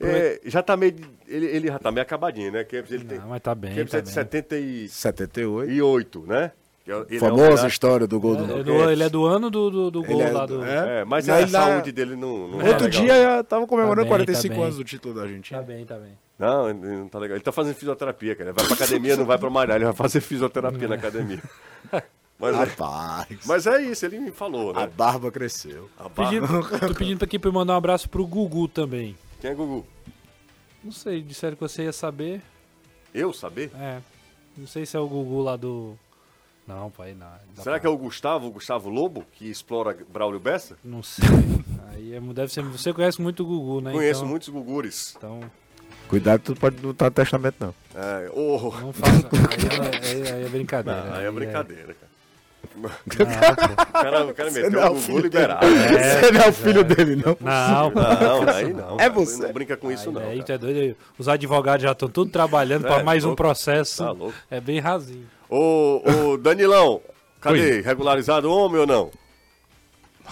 [0.00, 0.94] É, já tá meio.
[1.26, 2.64] Ele, ele já tá meio acabadinho, né?
[2.64, 3.18] Kempis, ele tem.
[3.18, 4.06] Não, mas tá bem, Kempis tá é de
[4.50, 4.88] bem.
[4.88, 6.20] 78.
[6.26, 6.34] né?
[6.36, 9.24] Que é- ele é Famosa homenagem- história do gol do É do- ele é do
[9.26, 11.00] ano do, do, do gol Ele é lá do- é.
[11.00, 13.02] É, mas a saúde dele não, não é Outro legal.
[13.02, 15.58] dia eu tava comemorando Tá bem, 45 tá anos do título da Argentina.
[15.60, 16.12] Tá bem, tá bem.
[16.38, 17.36] Não, ele não tá legal.
[17.36, 18.50] Ele tá fazendo fisioterapia, cara.
[18.50, 21.42] Ele vai pra academia, não vai pra malhar, ele vai fazer fisioterapia na academia.
[22.38, 23.38] Mas é, Rapaz.
[23.46, 24.92] mas é isso, ele me falou, A né?
[24.94, 25.88] barba cresceu.
[25.98, 29.16] A barra- Pedindo, tô pedindo aqui pra eu mandar um abraço pro Gugu também.
[29.40, 29.86] Quem é Gugu?
[30.84, 32.42] Não sei, disseram que você ia saber.
[33.14, 33.70] Eu saber?
[33.80, 34.00] É.
[34.54, 35.96] Não sei se é o Gugu lá do.
[36.66, 37.26] Não, pai, não.
[37.62, 40.76] Será pra- que é o Gustavo, o Gustavo Lobo, que explora Braulio Bessa?
[40.84, 41.24] Não sei.
[41.92, 42.62] Aí é- deve ser.
[42.62, 43.92] Você conhece muito o Gugu, né?
[43.92, 45.14] Conheço então, muitos Gugures.
[45.16, 45.40] Então,
[46.08, 47.74] Cuidado, tu pode não estar no testamento, não.
[47.94, 49.28] É, oh, não faça.
[50.04, 51.02] Aí, é- aí é brincadeira.
[51.04, 52.16] não, aí é brincadeira, cara.
[52.76, 52.90] Não.
[52.90, 55.66] O cara, o cara meteu não é o Gugu filho liberado.
[55.66, 57.36] Você não é o filho dele, não.
[57.40, 58.00] Não, pô.
[58.00, 59.00] Não, aí não.
[59.00, 59.46] É você.
[59.46, 60.20] Não brinca com isso, não.
[60.20, 60.96] Aí tu é doido.
[61.18, 63.42] Os advogados já estão tudo trabalhando É, pra mais um louco.
[63.42, 64.04] processo.
[64.04, 64.34] Tá louco.
[64.50, 65.26] É bem rasinho.
[65.48, 67.00] Ô, ô, Danilão,
[67.40, 67.80] cadê?
[67.80, 69.10] Regularizado homem ou não?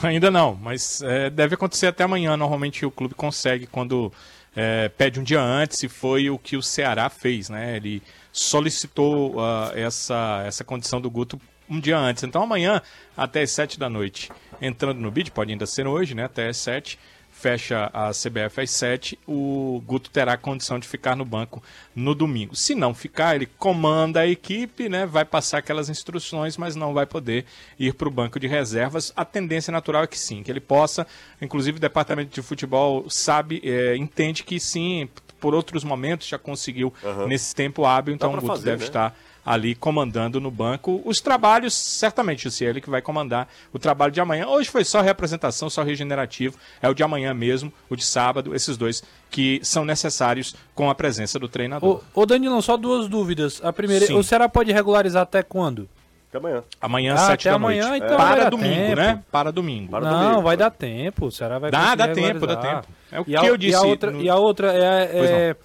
[0.02, 2.36] Ainda não, mas é, deve acontecer até amanhã.
[2.36, 4.12] Normalmente o clube consegue quando
[4.56, 7.76] é, pede um dia antes, e foi o que o Ceará fez, né?
[7.76, 8.02] Ele
[8.32, 12.22] solicitou ah, essa, essa condição do Guto um dia antes.
[12.22, 12.82] Então amanhã,
[13.16, 16.24] até as 7 da noite, entrando no bid, pode ainda ser hoje, né?
[16.24, 16.98] Até as 7,
[17.44, 21.62] fecha a CBF às 7, o Guto terá condição de ficar no banco
[21.94, 22.56] no domingo.
[22.56, 25.04] Se não ficar, ele comanda a equipe, né?
[25.04, 27.44] Vai passar aquelas instruções, mas não vai poder
[27.78, 29.12] ir para o banco de reservas.
[29.14, 31.06] A tendência natural é que sim, que ele possa.
[31.38, 35.06] Inclusive o departamento de futebol sabe, é, entende que sim,
[35.44, 36.90] por outros momentos já conseguiu
[37.28, 38.86] nesse tempo hábil, então o Guto fazer, deve né?
[38.86, 39.14] estar
[39.44, 44.10] ali comandando no banco os trabalhos, certamente, se é ele que vai comandar o trabalho
[44.10, 44.46] de amanhã.
[44.46, 48.78] Hoje foi só representação, só regenerativo, é o de amanhã mesmo, o de sábado, esses
[48.78, 52.00] dois que são necessários com a presença do treinador.
[52.14, 53.60] Ô, ô Danilão, só duas dúvidas.
[53.62, 54.14] A primeira, Sim.
[54.14, 55.86] o Ceará pode regularizar até quando?
[56.34, 56.62] Até amanhã.
[56.80, 58.04] Amanhã, Ah, sete até da amanhã, noite.
[58.04, 58.96] então vai Para domingo, tempo.
[58.96, 59.22] né?
[59.30, 59.90] Para domingo.
[59.90, 60.70] Para não, domingo, vai cara.
[60.70, 61.26] dar tempo.
[61.26, 62.86] O Ceará vai Dá, dá tempo, dá tempo.
[63.12, 65.10] É o E que a, eu e disse a outra, no- e a outra é,
[65.52, 65.56] é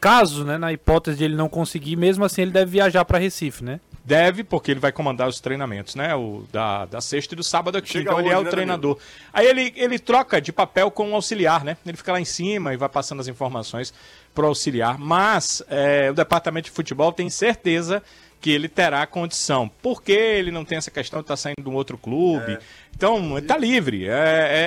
[0.00, 3.64] caso, né, na hipótese de ele não conseguir, mesmo assim ele deve viajar para Recife,
[3.64, 3.80] né?
[4.04, 6.12] Deve, porque ele vai comandar os treinamentos, né?
[6.16, 7.88] O da, da sexta e do sábado aqui.
[7.88, 8.98] Chega então ele é o né, treinador.
[9.32, 11.76] Aí ele, ele troca de papel com o auxiliar, né?
[11.86, 13.94] Ele fica lá em cima e vai passando as informações
[14.34, 14.98] pro auxiliar.
[14.98, 18.02] Mas é, o departamento de futebol tem certeza
[18.42, 19.70] que ele terá condição.
[19.80, 22.58] Porque ele não tem essa questão de estar saindo de um outro clube.
[22.94, 24.06] Então, ele tá livre.
[24.08, 24.10] É,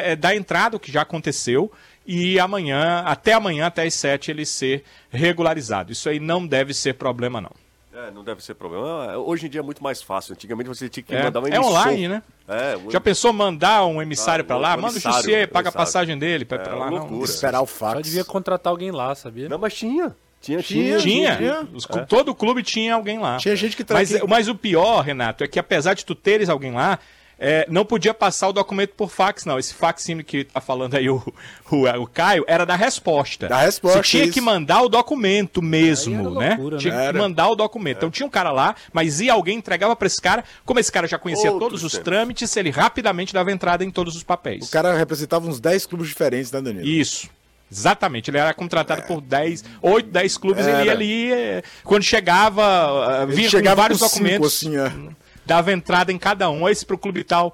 [0.07, 1.71] é, é da entrada, o que já aconteceu.
[2.07, 5.91] E amanhã, até amanhã, até as sete, ele ser regularizado.
[5.91, 7.51] Isso aí não deve ser problema, não.
[7.93, 9.11] É, não deve ser problema.
[9.13, 10.33] Ah, Hoje em dia é muito mais fácil.
[10.33, 11.65] Antigamente você tinha que É, mandar um é emissor.
[11.65, 12.23] online, né?
[12.47, 14.75] É, o- Já pensou mandar um emissário Ah, um lá?
[14.77, 16.91] Manda o Jussier, paga a passagem dele pra É, lá.
[16.91, 17.23] Não.
[17.23, 18.01] Esperar o Só fax.
[18.03, 19.47] devia contratar alguém lá, sabia?
[19.47, 20.13] Não, mas tinha.
[20.45, 21.35] Tinha, Tinha, tinha.
[21.37, 21.67] Tinha.
[21.73, 23.37] Os clu- Todo clube tinha alguém lá.
[23.37, 26.49] Tinha gente que mas, tranquei- mas o pior, Renato, é que apesar de tu teres
[26.49, 26.99] alguém lá,
[27.37, 29.59] é, não podia passar o documento por fax, não.
[29.59, 31.21] Esse faxine que tá falando aí o,
[31.69, 33.49] o, o Caio era da resposta.
[33.49, 34.31] Da resposta, Você tinha isso.
[34.33, 36.51] que mandar o documento mesmo, né?
[36.51, 37.01] loucura, tinha né?
[37.01, 37.17] que Era.
[37.19, 37.97] mandar o documento.
[37.97, 40.45] Então tinha um cara lá, mas ia alguém, entregava pra esse cara.
[40.63, 42.05] Como esse cara já conhecia Outros todos os tempos.
[42.05, 44.69] trâmites, ele rapidamente dava entrada em todos os papéis.
[44.69, 46.85] O cara representava uns 10 clubes diferentes, né, Danilo?
[46.87, 47.29] Isso.
[47.75, 50.91] Exatamente, ele era contratado por 10, 8, 10 clubes, ele ia Era.
[50.91, 54.91] ali, eh, quando chegava, Ele vinha chegava com vários com cinco, documentos, assim, é.
[55.45, 57.53] dava entrada em cada um, esse pro clube tal.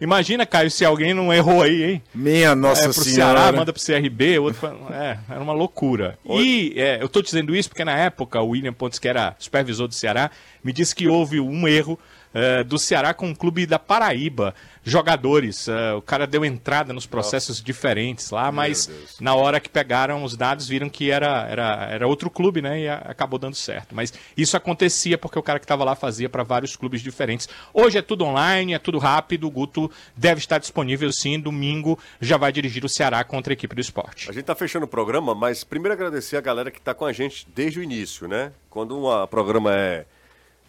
[0.00, 2.02] Imagina, Caio, se alguém não errou aí, hein?
[2.12, 3.38] Minha Nossa é, pro Senhora.
[3.38, 4.96] Ceará, manda pro CRB, outro pra...
[4.96, 6.18] É, era uma loucura.
[6.28, 9.86] E é, eu tô dizendo isso porque na época o William Pontes, que era supervisor
[9.86, 10.30] do Ceará,
[10.62, 11.98] me disse que houve um erro
[12.34, 14.54] eh, do Ceará com o clube da Paraíba.
[14.84, 20.24] Jogadores, eh, o cara deu entrada nos processos diferentes lá, mas na hora que pegaram
[20.24, 22.80] os dados viram que era, era, era outro clube, né?
[22.80, 23.94] E a- acabou dando certo.
[23.94, 27.48] Mas isso acontecia porque o cara que estava lá fazia para vários clubes diferentes.
[27.72, 29.46] Hoje é tudo online, é tudo rápido.
[29.46, 31.38] O Guto deve estar disponível sim.
[31.38, 34.28] Domingo já vai dirigir o Ceará contra a equipe do esporte.
[34.28, 37.12] A gente tá fechando o programa, mas primeiro agradecer a galera que tá com a
[37.12, 38.52] gente desde o início, né?
[38.68, 40.04] Quando um programa é,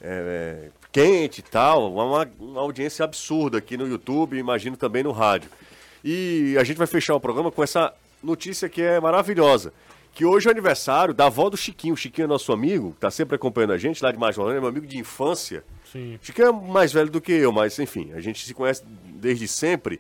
[0.02, 5.12] é, é quente e tal, uma, uma audiência absurda aqui no YouTube, imagino também no
[5.12, 5.50] rádio.
[6.04, 7.92] E a gente vai fechar o programa com essa
[8.22, 9.74] notícia que é maravilhosa.
[10.14, 11.96] Que hoje é o aniversário da avó do Chiquinho.
[11.96, 14.70] O Chiquinho é nosso amigo, tá sempre acompanhando a gente lá de Majorana, é meu
[14.70, 15.64] amigo de infância.
[15.92, 16.20] Sim.
[16.22, 20.00] Chiquinho é mais velho do que eu, mas enfim, a gente se conhece desde sempre.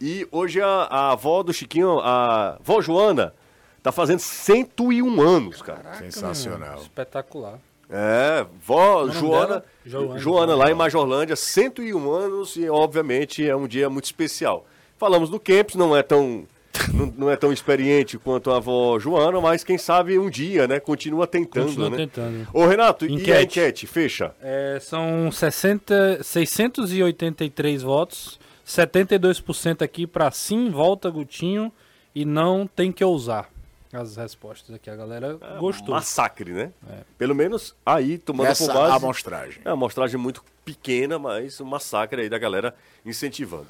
[0.00, 3.34] E hoje a, a avó do Chiquinho, a vó Joana,
[3.82, 5.94] tá fazendo 101 anos, cara.
[5.94, 6.80] Sensacional.
[6.80, 7.58] Espetacular.
[7.90, 9.64] É, vó Joana?
[9.84, 10.18] Joana.
[10.18, 14.66] Joana lá em Majorlândia, 101 anos e obviamente é um dia muito especial.
[14.98, 16.46] Falamos do Kempis, não é tão
[16.92, 20.78] não, não é tão experiente quanto a avó Joana, mas quem sabe um dia, né?
[20.78, 21.96] Continua tentando, Continua né?
[21.96, 22.48] tentando.
[22.52, 23.44] Ô Renato, e a Enquete.
[23.44, 23.86] enquete?
[23.86, 24.34] Fecha.
[24.42, 31.72] É, são 60, 683 votos, 72% aqui para sim, volta Gutinho
[32.14, 33.48] e não tem que ousar.
[33.92, 35.94] As respostas aqui, a galera gostou.
[35.94, 36.72] Massacre, né?
[37.16, 38.96] Pelo menos aí, tomando Essa por base...
[38.96, 39.62] amostragem.
[39.64, 42.74] É uma amostragem muito pequena, mas um massacre aí da galera
[43.04, 43.68] incentivando.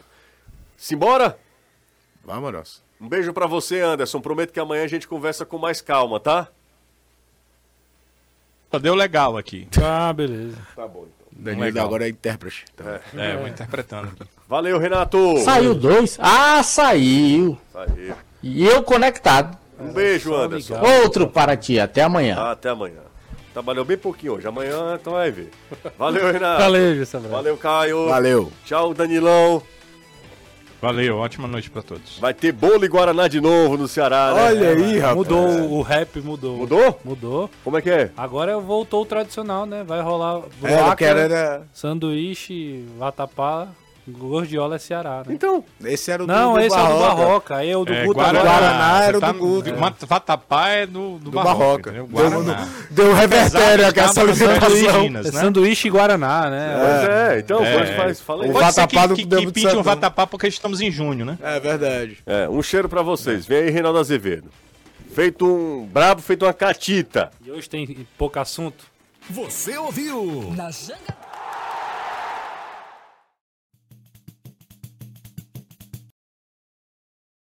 [0.76, 1.38] Simbora?
[2.24, 2.82] Vamos.
[3.00, 4.20] Um beijo pra você, Anderson.
[4.20, 6.48] Prometo que amanhã a gente conversa com mais calma, tá?
[8.70, 9.68] Só deu legal aqui.
[9.82, 10.58] Ah, beleza.
[10.74, 11.28] Tá bom, então.
[11.30, 11.86] Danilo Legal.
[11.86, 12.64] agora é intérprete.
[13.14, 14.28] É, eu vou interpretando aqui.
[14.48, 15.38] Valeu, Renato.
[15.38, 16.18] Saiu dois?
[16.20, 17.56] Ah, saiu.
[17.72, 18.12] Aí.
[18.42, 19.56] E eu conectado.
[19.80, 20.74] Um beijo, Anderson.
[20.74, 21.00] ligar.
[21.02, 21.78] Outro para ti.
[21.78, 22.36] Até amanhã.
[22.38, 23.00] Ah, até amanhã.
[23.52, 24.46] Trabalhou bem pouquinho hoje.
[24.46, 25.50] Amanhã, então vai ver.
[25.98, 26.62] Valeu, Renato.
[26.62, 27.34] Valeu, Sabrina.
[27.34, 28.06] Valeu, Caio.
[28.08, 28.52] Valeu.
[28.64, 29.62] Tchau, Danilão.
[30.80, 32.18] Valeu, ótima noite pra todos.
[32.20, 34.42] Vai ter bolo e Guaraná de novo no Ceará, né?
[34.44, 35.16] Olha aí, rapaz.
[35.16, 36.56] Mudou, o rap mudou.
[36.56, 37.00] Mudou?
[37.04, 37.50] Mudou.
[37.64, 38.10] Como é que é?
[38.16, 39.82] Agora voltou o tradicional, né?
[39.84, 41.62] Vai rolar É, vaca, quero era...
[41.74, 43.66] sanduíche, vatapá,
[44.10, 45.34] gordiola é Ceará, né?
[45.34, 47.14] Então, Esse era o Não, do, do esse é o do Barroca.
[47.16, 47.56] Barroca.
[47.56, 48.42] Aí é o do É, Guto Guaraná.
[48.42, 49.76] Guaraná era o tá do Guto.
[49.76, 51.90] Mat- Vatapá é do, do, Do Barroca.
[51.90, 52.08] entendeu?
[52.08, 52.54] Deu,
[52.90, 55.08] deu revertério aqui essa limitação.
[55.10, 55.40] nos É né?
[55.40, 56.76] sanduíche e Guaraná, né?
[56.78, 57.38] pois é.
[57.40, 57.78] Então, É.
[57.78, 58.50] pode faz, fala aí.
[58.50, 60.90] O Pode ser vatapá que, do que, que de pinte um vatapá porque estamos em
[60.90, 61.38] junho, né?
[61.42, 62.18] É verdade.
[62.26, 63.46] É, um cheiro pra vocês.
[63.46, 64.48] Vem aí, Reinaldo Azevedo.
[65.14, 67.30] Feito um brabo, feito uma catita.
[67.44, 68.84] E hoje tem pouco assunto.
[69.30, 70.52] Você ouviu?
[70.56, 71.27] Na Janga...